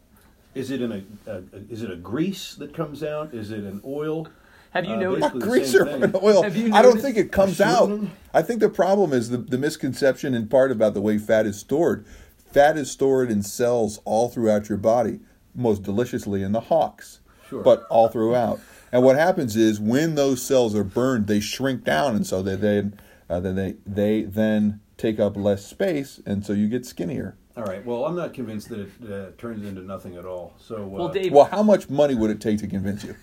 Is 0.55 0.71
it 0.71 0.83
in 0.83 0.93
a, 0.93 1.03
a, 1.31 1.37
a 1.39 1.43
is 1.71 1.83
it 1.83 1.91
a 1.91 1.97
grease 1.97 2.55
that 2.57 2.75
comes 2.75 3.03
out? 3.03 3.33
Is 3.33 3.51
it 3.51 3.61
an 3.65 3.81
oil? 3.85 4.29
Have 4.73 4.85
you 4.85 4.95
Uh, 4.95 5.01
noticed? 5.01 5.33
basically 5.35 5.49
grease 5.49 5.75
or 5.75 5.87
an 5.87 6.15
oil. 6.23 6.43
Have 6.43 6.57
you 6.57 6.75
I 6.75 6.83
don't 6.83 7.01
think 7.01 7.17
it 7.17 7.33
comes 7.33 7.61
out. 7.61 8.01
I 8.35 8.43
think 8.43 8.61
the 8.61 8.69
problem 8.69 9.13
is 9.13 9.31
the, 9.31 9.39
the 9.39 9.59
misconception 9.59 10.35
in 10.35 10.47
part 10.49 10.71
about 10.71 10.95
the 10.95 11.01
way 11.01 11.17
fat 11.19 11.47
is 11.47 11.59
stored. 11.59 12.05
Fat 12.53 12.77
is 12.77 12.91
stored 12.91 13.31
in 13.31 13.43
cells 13.43 14.01
all 14.05 14.29
throughout 14.29 14.69
your 14.69 14.79
body, 14.79 15.21
most 15.55 15.83
deliciously 15.83 16.43
in 16.43 16.53
the 16.53 16.61
hocks, 16.61 17.21
Sure. 17.49 17.63
but 17.63 17.85
all 17.91 18.09
throughout. 18.09 18.61
And 18.93 19.03
what 19.03 19.17
happens 19.17 19.57
is 19.57 19.81
when 19.81 20.15
those 20.15 20.41
cells 20.41 20.73
are 20.75 20.85
burned, 20.85 21.27
they 21.27 21.41
shrink 21.41 21.83
down, 21.83 22.15
and 22.15 22.25
so 22.25 22.43
they 22.43 22.55
then 22.55 22.97
uh, 23.31 23.41
then 23.41 23.55
they 23.57 23.75
they 23.87 24.23
then 24.23 24.81
take 24.97 25.19
up 25.19 25.37
less 25.37 25.65
space, 25.67 26.21
and 26.27 26.45
so 26.45 26.53
you 26.53 26.69
get 26.69 26.87
skinnier. 26.87 27.37
All 27.57 27.65
right. 27.65 27.85
Well, 27.87 28.05
I'm 28.05 28.17
not 28.17 28.35
convinced 28.35 28.69
that 28.71 28.81
it 28.81 28.91
uh, 29.13 29.31
turns 29.39 29.65
into 29.65 29.81
nothing 29.83 30.17
at 30.17 30.25
all. 30.25 30.55
So, 30.59 30.77
uh, 30.77 30.87
Well, 30.87 31.09
Dave, 31.09 31.31
Well, 31.33 31.45
how 31.45 31.63
much 31.63 31.89
money 31.89 32.15
would 32.17 32.31
it 32.31 32.41
take 32.41 32.59
to 32.59 32.67
convince 32.67 33.05
you? 33.05 33.15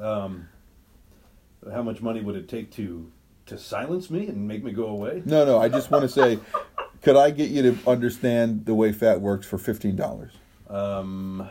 um, 0.00 0.48
how 1.72 1.82
much 1.82 2.00
money 2.00 2.20
would 2.20 2.36
it 2.36 2.48
take 2.48 2.70
to 2.72 3.10
to 3.46 3.58
silence 3.58 4.08
me 4.10 4.26
and 4.28 4.46
make 4.46 4.62
me 4.62 4.72
go 4.72 4.86
away? 4.86 5.22
No, 5.24 5.44
no. 5.44 5.58
I 5.58 5.68
just 5.68 5.90
want 5.90 6.02
to 6.02 6.08
say, 6.08 6.38
could 7.02 7.16
I 7.16 7.30
get 7.30 7.50
you 7.50 7.62
to 7.62 7.90
understand 7.90 8.66
the 8.66 8.74
way 8.74 8.92
fat 8.92 9.20
works 9.20 9.46
for 9.46 9.58
fifteen 9.58 9.96
dollars? 9.96 10.32
Um, 10.68 11.48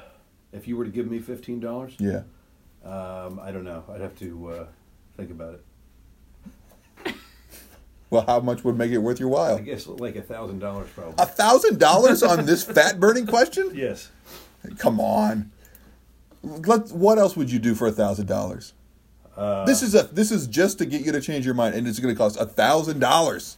if 0.54 0.68
you 0.68 0.78
were 0.78 0.86
to 0.86 0.92
give 0.92 1.08
me 1.10 1.20
fifteen 1.20 1.60
dollars, 1.60 1.96
Yeah. 2.00 2.24
um, 2.86 3.40
I 3.42 3.52
don't 3.52 3.64
know. 3.66 3.84
I'd 3.94 4.02
have 4.02 4.16
to 4.20 4.50
uh, 4.50 4.66
think 5.18 5.32
about 5.32 5.56
it. 5.56 5.65
Well, 8.10 8.24
how 8.28 8.40
much 8.40 8.64
would 8.64 8.78
make 8.78 8.92
it 8.92 9.00
worth 9.00 9.20
your 9.20 9.30
while? 9.30 9.56
I 9.58 9.62
guess 9.62 9.88
like 9.88 10.16
a 10.16 10.22
thousand 10.22 10.60
dollars 10.60 10.88
probably. 10.94 11.16
A 11.18 11.26
thousand 11.26 11.80
dollars 11.80 12.22
on 12.24 12.46
this 12.46 12.64
fat 12.78 13.00
burning 13.00 13.26
question? 13.26 13.72
yes. 13.74 14.12
Come 14.78 15.00
on. 15.00 15.52
Let, 16.44 16.90
what 16.92 17.18
else 17.18 17.36
would 17.36 17.52
you 17.52 17.60
do 17.60 17.74
for 17.76 17.88
a 17.88 17.92
thousand 17.92 18.28
dollars? 18.28 18.74
This 19.66 19.82
is 19.82 19.96
a 19.96 20.04
this 20.04 20.32
is 20.32 20.48
just 20.48 20.78
to 20.78 20.86
get 20.86 21.02
you 21.02 21.12
to 21.12 21.20
change 21.20 21.46
your 21.46 21.56
mind, 21.56 21.76
and 21.76 21.88
it's 21.88 22.00
going 22.00 22.14
to 22.14 22.18
cost 22.18 22.40
a 22.40 22.46
thousand 22.46 23.00
dollars. 23.00 23.58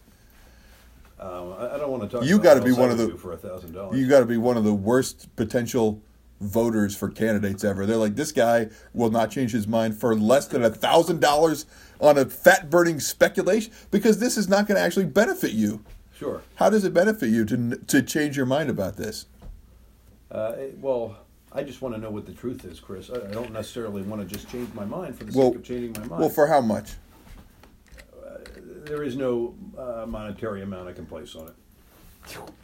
Um, 1.20 1.54
I, 1.58 1.76
I 1.76 1.78
don't 1.78 1.92
want 1.92 2.04
to 2.04 2.10
talk. 2.18 2.26
You 2.26 2.40
gotta 2.40 2.62
be 2.62 2.72
one 2.72 2.90
of 2.92 2.98
the- 2.98 3.10
for 3.18 3.34
a 3.34 3.38
thousand 3.38 3.74
dollars. 3.74 4.00
You 4.00 4.08
got 4.08 4.20
to 4.22 4.26
be 4.26 4.38
one 4.38 4.58
of 4.58 4.64
the 4.64 4.74
worst 4.74 5.34
potential 5.36 6.02
voters 6.40 6.96
for 6.96 7.10
candidates 7.10 7.64
ever. 7.64 7.86
They're 7.86 7.98
like, 7.98 8.16
this 8.16 8.32
guy 8.32 8.70
will 8.94 9.10
not 9.12 9.32
change 9.32 9.52
his 9.52 9.68
mind 9.68 9.98
for 10.00 10.16
less 10.16 10.48
than 10.48 10.64
a 10.64 10.70
thousand 10.70 11.20
dollars 11.20 11.66
on 12.00 12.18
a 12.18 12.26
fat 12.26 12.70
burning 12.70 13.00
speculation 13.00 13.74
because 13.92 14.20
this 14.20 14.38
is 14.38 14.48
not 14.48 14.68
going 14.68 14.76
to 14.78 14.82
actually 14.82 15.06
benefit 15.06 15.52
you. 15.52 15.84
Sure. 16.16 16.42
How 16.56 16.70
does 16.70 16.84
it 16.84 16.94
benefit 16.94 17.30
you 17.30 17.46
to 17.46 17.76
to 17.78 18.02
change 18.02 18.38
your 18.38 18.46
mind 18.46 18.70
about 18.70 18.98
this? 18.98 19.26
Uh, 20.32 20.54
it- 20.58 20.78
well, 20.80 21.18
I 21.54 21.64
just 21.64 21.82
want 21.82 21.96
to 21.96 22.02
know 22.02 22.10
what 22.12 22.26
the 22.26 22.34
truth 22.34 22.66
is, 22.66 22.80
Chris. 22.80 23.10
I, 23.10 23.16
I 23.16 23.32
don't 23.32 23.52
necessarily 23.54 24.02
want 24.04 24.28
to 24.28 24.28
just 24.36 24.50
change 24.50 24.72
my 24.74 24.86
mind 24.86 25.18
for 25.18 25.24
the 25.24 25.38
Well, 25.38 25.50
sake 25.52 25.56
of 25.60 25.64
changing 25.64 25.94
my 25.94 26.00
mind. 26.08 26.20
well, 26.22 26.30
for 26.30 26.48
how 26.48 26.62
much? 26.62 26.92
there 28.86 29.04
is 29.04 29.18
no 29.18 29.54
uh, 29.78 30.06
monetary 30.08 30.62
amount 30.62 30.88
I 30.88 30.94
can 30.94 31.06
place 31.06 31.36
on 31.36 31.48
it. 31.50 31.54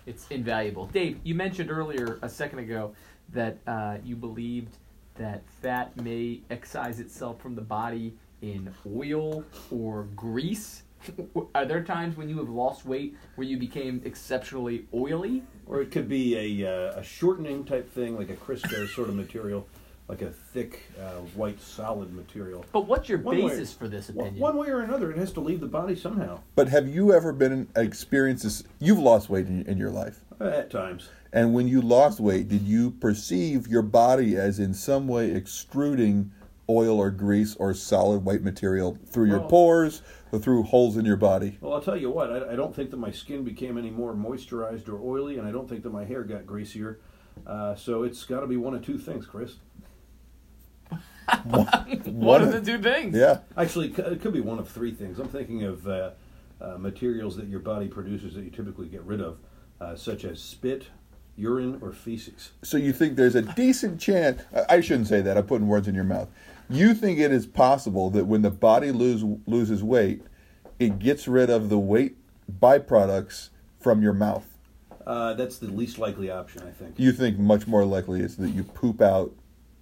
It's 0.06 0.26
invaluable. 0.30 0.86
Dave, 0.88 1.20
you 1.24 1.36
mentioned 1.36 1.70
earlier 1.70 2.18
a 2.22 2.30
second 2.30 2.60
ago 2.60 2.94
that 3.34 3.58
uh, 3.68 3.98
you 4.04 4.16
believed 4.16 4.78
that 5.16 5.44
fat 5.62 5.96
may 6.02 6.42
excise 6.50 7.00
itself 7.00 7.42
from 7.42 7.56
the 7.56 7.62
body 7.62 8.16
in 8.42 8.74
oil 8.96 9.44
or 9.72 10.04
grease. 10.16 10.84
Are 11.56 11.66
there 11.66 11.84
times 11.84 12.16
when 12.16 12.30
you 12.30 12.38
have 12.38 12.50
lost 12.50 12.86
weight 12.86 13.16
where 13.36 13.46
you 13.46 13.58
became 13.58 14.02
exceptionally 14.06 14.86
oily? 14.94 15.44
Or 15.66 15.82
it 15.82 15.92
could 15.92 16.08
be 16.08 16.64
a, 16.64 16.70
uh, 16.96 17.00
a 17.00 17.04
shortening 17.04 17.66
type 17.66 17.92
thing, 17.94 18.18
like 18.18 18.30
a 18.30 18.36
Crisco 18.36 18.88
sort 18.88 19.10
of 19.10 19.16
material, 19.16 19.68
like 20.08 20.22
a 20.22 20.32
thick 20.32 20.82
uh, 21.00 21.20
white 21.36 21.62
solid 21.62 22.14
material. 22.14 22.66
But 22.72 22.88
what's 22.88 23.08
your 23.10 23.20
One 23.20 23.36
way- 23.36 23.50
basis 23.50 23.74
for 23.74 23.88
this 23.88 24.10
opinion? 24.10 24.40
One 24.40 24.58
way 24.58 24.70
or 24.70 24.82
another, 24.82 25.12
it 25.12 25.18
has 25.18 25.32
to 25.34 25.42
leave 25.42 25.60
the 25.60 25.68
body 25.68 25.96
somehow. 25.96 26.40
But 26.56 26.70
have 26.70 26.88
you 26.88 27.14
ever 27.14 27.32
been 27.34 27.52
in 27.52 27.68
experiences? 27.76 28.64
You've 28.80 29.00
lost 29.00 29.30
weight 29.30 29.48
in, 29.48 29.64
in 29.66 29.78
your 29.78 29.92
life, 29.92 30.23
at 30.40 30.70
times. 30.70 31.10
and 31.32 31.54
when 31.54 31.68
you 31.68 31.82
lost 31.82 32.20
weight, 32.20 32.48
did 32.48 32.62
you 32.62 32.92
perceive 32.92 33.68
your 33.68 33.82
body 33.82 34.36
as 34.36 34.60
in 34.60 34.74
some 34.74 35.08
way 35.08 35.32
extruding 35.32 36.32
oil 36.70 36.98
or 36.98 37.12
grease 37.12 37.56
or 37.58 37.74
solid 37.74 38.24
white 38.24 38.42
material 38.42 38.98
through 39.06 39.28
your 39.28 39.42
pores 39.42 40.02
or 40.32 40.40
through 40.40 40.64
holes 40.64 40.96
in 40.98 41.06
your 41.06 41.18
body? 41.18 41.58
Well, 41.60 41.74
I'll 41.74 41.82
tell 41.82 41.98
you 41.98 42.10
what, 42.10 42.32
I, 42.32 42.54
I 42.54 42.56
don't 42.56 42.74
think 42.76 42.92
that 42.92 42.98
my 42.98 43.12
skin 43.12 43.44
became 43.44 43.78
any 43.78 43.90
more 43.92 44.14
moisturized 44.14 44.88
or 44.88 45.00
oily, 45.02 45.38
and 45.38 45.48
I 45.48 45.52
don't 45.52 45.68
think 45.68 45.84
that 45.84 45.92
my 45.92 46.06
hair 46.06 46.24
got 46.24 46.46
greasier. 46.46 47.00
Uh, 47.46 47.76
so 47.76 48.04
it's 48.04 48.24
got 48.24 48.40
to 48.42 48.48
be 48.48 48.58
one 48.58 48.74
of 48.76 48.86
two 48.86 48.98
things, 48.98 49.26
Chris. 49.26 49.56
One 51.46 52.42
of 52.42 52.52
the 52.52 52.62
two 52.62 52.78
things. 52.80 53.16
Yeah. 53.16 53.40
Actually, 53.58 53.88
it 53.92 53.98
it 54.00 54.22
could 54.22 54.34
be 54.34 54.42
one 54.42 54.60
of 54.60 54.70
three 54.70 54.92
things. 54.92 55.20
I'm 55.20 55.30
thinking 55.30 55.64
of 55.64 55.88
uh, 55.88 56.12
uh, 56.62 56.78
materials 56.78 57.38
that 57.38 57.48
your 57.48 57.62
body 57.62 57.88
produces 57.88 58.36
that 58.36 58.44
you 58.44 58.52
typically 58.52 58.88
get 58.88 59.04
rid 59.04 59.22
of, 59.22 59.38
uh, 59.80 59.96
such 59.96 60.24
as 60.26 60.42
spit, 60.42 60.88
urine, 61.36 61.80
or 61.82 61.92
feces. 61.92 62.52
So 62.62 62.78
you 62.78 62.94
think 62.94 63.16
there's 63.16 63.36
a 63.36 63.42
decent 63.42 64.00
chance? 64.00 64.42
I 64.70 64.82
shouldn't 64.82 65.08
say 65.08 65.22
that. 65.22 65.38
I'm 65.38 65.46
putting 65.46 65.68
words 65.68 65.88
in 65.88 65.96
your 65.96 66.04
mouth. 66.04 66.30
You 66.70 66.94
think 66.94 67.20
it 67.20 67.32
is 67.32 67.46
possible 67.46 68.10
that 68.12 68.26
when 68.26 68.42
the 68.42 68.50
body 68.50 68.92
lose, 68.92 69.24
loses 69.46 69.84
weight, 69.84 70.22
it 70.80 71.00
gets 71.00 71.28
rid 71.28 71.50
of 71.50 71.70
the 71.70 71.80
weight 71.80 72.18
byproducts 72.60 73.50
from 73.80 74.02
your 74.02 74.14
mouth? 74.14 74.46
Uh, 75.06 75.34
that's 75.34 75.58
the 75.58 75.68
least 75.68 76.00
likely 76.00 76.32
option, 76.32 76.64
I 76.66 76.72
think. 76.72 76.96
You 76.98 77.12
think 77.12 77.38
much 77.38 77.68
more 77.68 77.84
likely 77.84 78.22
is 78.22 78.38
that 78.38 78.50
you 78.50 78.64
poop 78.64 79.02
out 79.02 79.34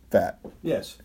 fat. 0.09 0.39
Yes. 0.63 0.97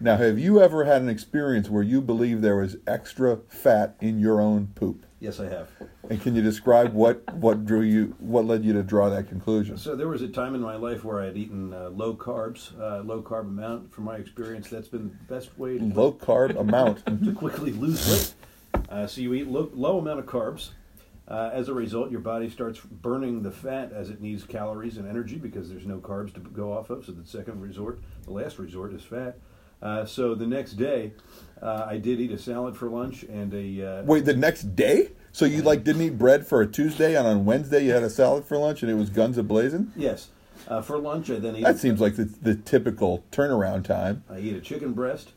Now, 0.00 0.16
have 0.16 0.38
you 0.38 0.62
ever 0.62 0.84
had 0.84 1.02
an 1.02 1.08
experience 1.08 1.68
where 1.68 1.82
you 1.82 2.00
believe 2.00 2.40
there 2.40 2.56
was 2.56 2.76
extra 2.86 3.38
fat 3.48 3.96
in 4.00 4.20
your 4.20 4.40
own 4.40 4.68
poop? 4.76 5.04
Yes, 5.20 5.40
I 5.40 5.48
have. 5.48 5.68
And 6.08 6.20
can 6.22 6.36
you 6.36 6.42
describe 6.42 6.92
what, 6.92 7.34
what 7.34 7.66
drew 7.66 7.80
you, 7.80 8.14
what 8.20 8.44
led 8.44 8.64
you 8.64 8.72
to 8.74 8.84
draw 8.84 9.08
that 9.08 9.28
conclusion? 9.28 9.76
So 9.76 9.96
there 9.96 10.06
was 10.06 10.22
a 10.22 10.28
time 10.28 10.54
in 10.54 10.60
my 10.60 10.76
life 10.76 11.04
where 11.04 11.20
I 11.20 11.26
had 11.26 11.36
eaten 11.36 11.74
uh, 11.74 11.90
low 11.90 12.14
carbs, 12.14 12.78
uh, 12.80 13.02
low 13.02 13.20
carb 13.20 13.42
amount. 13.42 13.92
From 13.92 14.04
my 14.04 14.16
experience, 14.16 14.70
that's 14.70 14.86
been 14.86 15.08
the 15.08 15.34
best 15.34 15.58
way 15.58 15.78
to 15.78 15.84
Low 15.84 16.12
carb 16.12 16.56
amount. 16.56 17.04
to 17.24 17.32
quickly 17.32 17.72
lose 17.72 18.08
weight. 18.08 18.84
Uh, 18.88 19.06
so 19.08 19.20
you 19.20 19.34
eat 19.34 19.48
low, 19.48 19.68
low 19.74 19.98
amount 19.98 20.20
of 20.20 20.26
carbs. 20.26 20.70
Uh, 21.26 21.50
as 21.52 21.68
a 21.68 21.74
result, 21.74 22.10
your 22.10 22.20
body 22.20 22.48
starts 22.48 22.78
burning 22.80 23.42
the 23.42 23.50
fat 23.50 23.92
as 23.92 24.08
it 24.10 24.20
needs 24.20 24.44
calories 24.44 24.96
and 24.96 25.06
energy 25.06 25.36
because 25.36 25.68
there's 25.68 25.84
no 25.84 25.98
carbs 25.98 26.32
to 26.32 26.40
go 26.40 26.72
off 26.72 26.90
of. 26.90 27.04
So 27.04 27.12
the 27.12 27.26
second 27.26 27.60
resort, 27.60 28.00
the 28.24 28.30
last 28.30 28.58
resort, 28.58 28.94
is 28.94 29.02
fat. 29.02 29.36
Uh, 29.80 30.04
so 30.04 30.34
the 30.34 30.46
next 30.46 30.72
day, 30.72 31.12
uh, 31.62 31.86
I 31.88 31.98
did 31.98 32.20
eat 32.20 32.32
a 32.32 32.38
salad 32.38 32.76
for 32.76 32.88
lunch 32.88 33.22
and 33.22 33.52
a. 33.54 34.00
Uh, 34.00 34.02
Wait, 34.04 34.24
the 34.24 34.34
next 34.34 34.74
day? 34.76 35.10
So 35.32 35.44
you 35.44 35.62
like 35.62 35.84
didn't 35.84 36.02
eat 36.02 36.18
bread 36.18 36.46
for 36.46 36.62
a 36.62 36.66
Tuesday, 36.66 37.14
and 37.16 37.26
on 37.26 37.44
Wednesday 37.44 37.84
you 37.84 37.92
had 37.92 38.02
a 38.02 38.10
salad 38.10 38.44
for 38.44 38.58
lunch, 38.58 38.82
and 38.82 38.90
it 38.90 38.94
was 38.94 39.10
guns 39.10 39.38
a 39.38 39.42
blazing? 39.42 39.92
Yes, 39.94 40.28
uh, 40.66 40.82
for 40.82 40.98
lunch 40.98 41.30
I 41.30 41.36
then 41.36 41.54
ate. 41.56 41.62
That 41.64 41.78
seems 41.78 42.00
like 42.00 42.16
the, 42.16 42.24
the 42.24 42.56
typical 42.56 43.24
turnaround 43.30 43.84
time. 43.84 44.24
I 44.28 44.38
ate 44.38 44.54
a 44.56 44.60
chicken 44.60 44.94
breast. 44.94 45.30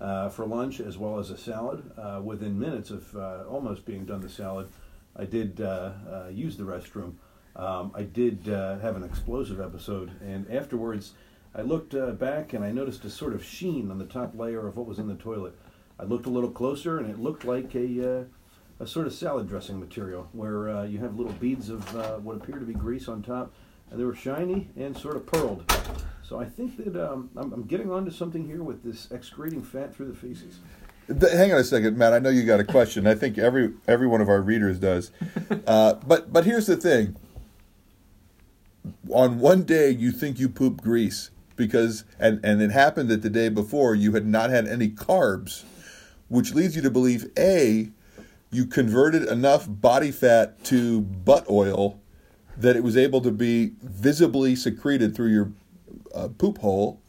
uh, 0.00 0.28
for 0.28 0.46
lunch 0.46 0.80
as 0.80 0.96
well 0.96 1.18
as 1.18 1.30
a 1.30 1.36
salad. 1.36 1.82
Uh, 1.98 2.20
within 2.22 2.58
minutes 2.58 2.90
of 2.90 3.14
uh, 3.16 3.44
almost 3.48 3.84
being 3.84 4.04
done 4.04 4.20
the 4.20 4.28
salad, 4.28 4.68
I 5.16 5.24
did 5.24 5.60
uh, 5.60 5.90
uh, 6.10 6.28
use 6.30 6.56
the 6.56 6.64
restroom. 6.64 7.14
Um, 7.56 7.90
I 7.94 8.02
did 8.02 8.48
uh, 8.48 8.78
have 8.78 8.94
an 8.96 9.02
explosive 9.02 9.60
episode, 9.60 10.12
and 10.22 10.48
afterwards, 10.50 11.12
I 11.58 11.62
looked 11.62 11.92
uh, 11.92 12.12
back 12.12 12.52
and 12.52 12.64
I 12.64 12.70
noticed 12.70 13.04
a 13.04 13.10
sort 13.10 13.34
of 13.34 13.44
sheen 13.44 13.90
on 13.90 13.98
the 13.98 14.04
top 14.04 14.38
layer 14.38 14.68
of 14.68 14.76
what 14.76 14.86
was 14.86 15.00
in 15.00 15.08
the 15.08 15.16
toilet. 15.16 15.58
I 15.98 16.04
looked 16.04 16.26
a 16.26 16.30
little 16.30 16.52
closer, 16.52 16.98
and 16.98 17.10
it 17.10 17.18
looked 17.18 17.44
like 17.44 17.74
a 17.74 18.20
uh, 18.20 18.24
a 18.78 18.86
sort 18.86 19.08
of 19.08 19.12
salad 19.12 19.48
dressing 19.48 19.80
material 19.80 20.28
where 20.30 20.68
uh, 20.68 20.84
you 20.84 20.98
have 20.98 21.18
little 21.18 21.32
beads 21.32 21.68
of 21.68 21.96
uh, 21.96 22.18
what 22.18 22.36
appear 22.36 22.60
to 22.60 22.64
be 22.64 22.74
grease 22.74 23.08
on 23.08 23.24
top, 23.24 23.52
and 23.90 23.98
they 23.98 24.04
were 24.04 24.14
shiny 24.14 24.68
and 24.76 24.96
sort 24.96 25.16
of 25.16 25.26
pearled. 25.26 25.68
So 26.22 26.38
I 26.38 26.44
think 26.44 26.76
that 26.76 26.94
um, 26.94 27.28
I'm, 27.36 27.52
I'm 27.52 27.64
getting 27.64 27.90
onto 27.90 28.12
something 28.12 28.46
here 28.46 28.62
with 28.62 28.84
this 28.84 29.08
excreting 29.10 29.64
fat 29.64 29.92
through 29.92 30.12
the 30.12 30.14
feces. 30.14 30.60
Hang 31.08 31.52
on 31.52 31.58
a 31.58 31.64
second, 31.64 31.98
Matt. 31.98 32.12
I 32.12 32.20
know 32.20 32.28
you 32.28 32.44
got 32.44 32.60
a 32.60 32.64
question. 32.64 33.04
I 33.08 33.16
think 33.16 33.36
every 33.36 33.72
every 33.88 34.06
one 34.06 34.20
of 34.20 34.28
our 34.28 34.40
readers 34.40 34.78
does. 34.78 35.10
Uh, 35.66 35.94
but 36.06 36.32
but 36.32 36.44
here's 36.44 36.66
the 36.66 36.76
thing. 36.76 37.16
On 39.10 39.38
one 39.38 39.64
day, 39.64 39.90
you 39.90 40.12
think 40.12 40.38
you 40.38 40.48
poop 40.48 40.80
grease 40.80 41.30
because 41.58 42.04
and 42.18 42.40
and 42.42 42.62
it 42.62 42.70
happened 42.70 43.10
that 43.10 43.20
the 43.20 43.28
day 43.28 43.50
before 43.50 43.94
you 43.94 44.12
had 44.12 44.26
not 44.26 44.48
had 44.48 44.66
any 44.66 44.88
carbs, 44.88 45.64
which 46.28 46.54
leads 46.54 46.74
you 46.74 46.80
to 46.82 46.90
believe 46.90 47.26
a 47.38 47.90
you 48.50 48.64
converted 48.64 49.24
enough 49.24 49.66
body 49.68 50.10
fat 50.10 50.64
to 50.64 51.02
butt 51.02 51.48
oil 51.50 52.00
that 52.56 52.76
it 52.76 52.82
was 52.82 52.96
able 52.96 53.20
to 53.20 53.30
be 53.30 53.72
visibly 53.82 54.56
secreted 54.56 55.14
through 55.14 55.28
your 55.28 55.52
uh, 56.14 56.28
poop 56.28 56.58
hole, 56.58 57.00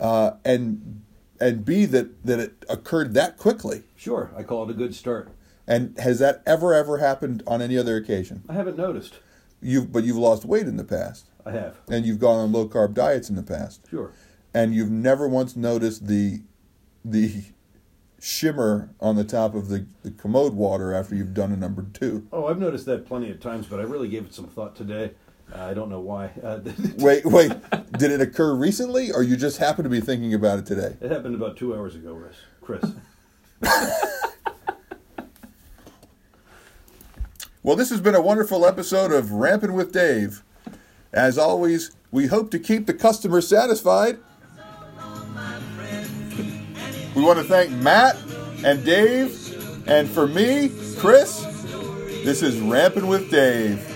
uh, 0.00 0.32
and 0.44 1.02
and 1.40 1.64
b 1.64 1.84
that 1.86 2.24
that 2.24 2.38
it 2.38 2.64
occurred 2.68 3.14
that 3.14 3.36
quickly. 3.38 3.82
Sure, 3.96 4.30
I 4.36 4.42
call 4.42 4.64
it 4.64 4.70
a 4.70 4.74
good 4.74 4.94
start. 4.94 5.30
And 5.66 5.98
has 5.98 6.18
that 6.18 6.42
ever 6.44 6.74
ever 6.74 6.98
happened 6.98 7.42
on 7.46 7.62
any 7.62 7.78
other 7.78 7.96
occasion? 7.96 8.44
I 8.48 8.52
haven't 8.52 8.76
noticed. 8.76 9.18
You've 9.60 9.90
but 9.90 10.04
you've 10.04 10.18
lost 10.18 10.44
weight 10.44 10.66
in 10.66 10.76
the 10.76 10.84
past, 10.84 11.26
I 11.46 11.50
have. 11.52 11.76
and 11.88 12.04
you've 12.06 12.18
gone 12.18 12.38
on 12.38 12.52
low 12.52 12.68
carb 12.68 12.94
diets 12.94 13.28
in 13.30 13.36
the 13.36 13.42
past, 13.42 13.86
Sure. 13.90 14.12
and 14.54 14.74
you've 14.74 14.90
never 14.90 15.28
once 15.28 15.56
noticed 15.56 16.06
the 16.06 16.42
the 17.04 17.44
shimmer 18.20 18.88
on 19.00 19.16
the 19.16 19.24
top 19.24 19.54
of 19.54 19.68
the, 19.68 19.86
the 20.02 20.10
commode 20.10 20.54
water 20.54 20.94
after 20.94 21.14
you've 21.14 21.34
done 21.34 21.52
a 21.52 21.56
number 21.56 21.84
two. 21.92 22.26
Oh, 22.32 22.46
I've 22.46 22.58
noticed 22.58 22.86
that 22.86 23.04
plenty 23.06 23.30
of 23.30 23.38
times, 23.40 23.66
but 23.66 23.78
I 23.80 23.82
really 23.82 24.08
gave 24.08 24.24
it 24.24 24.32
some 24.32 24.46
thought 24.46 24.74
today. 24.74 25.10
Uh, 25.54 25.60
I 25.64 25.74
don't 25.74 25.90
know 25.90 26.00
why. 26.00 26.30
Uh, 26.42 26.60
Wait, 26.96 27.26
wait, 27.26 27.52
did 27.98 28.10
it 28.10 28.22
occur 28.22 28.54
recently, 28.54 29.12
or 29.12 29.22
you 29.22 29.36
just 29.36 29.58
happen 29.58 29.84
to 29.84 29.90
be 29.90 30.00
thinking 30.00 30.32
about 30.32 30.58
it 30.58 30.64
today? 30.64 30.96
it 31.02 31.10
happened 31.10 31.34
about 31.34 31.58
two 31.58 31.74
hours 31.74 31.94
ago, 31.94 32.18
Chris. 32.62 32.80
Chris. 32.80 32.92
Well, 37.62 37.76
this 37.76 37.88
has 37.90 38.00
been 38.00 38.14
a 38.14 38.20
wonderful 38.20 38.66
episode 38.66 39.10
of 39.10 39.32
Ramping 39.32 39.72
with 39.72 39.90
Dave. 39.92 40.42
As 41.14 41.38
always, 41.38 41.92
we 42.10 42.26
hope 42.26 42.50
to 42.50 42.58
keep 42.58 42.86
the 42.86 42.92
customer 42.92 43.40
satisfied. 43.40 44.18
We 47.14 47.22
want 47.22 47.38
to 47.38 47.44
thank 47.44 47.70
Matt 47.70 48.16
and 48.64 48.84
Dave, 48.84 49.86
and 49.86 50.08
for 50.08 50.26
me, 50.26 50.72
Chris, 50.98 51.40
this 52.24 52.42
is 52.42 52.58
Ramping 52.58 53.06
with 53.06 53.30
Dave. 53.30 53.93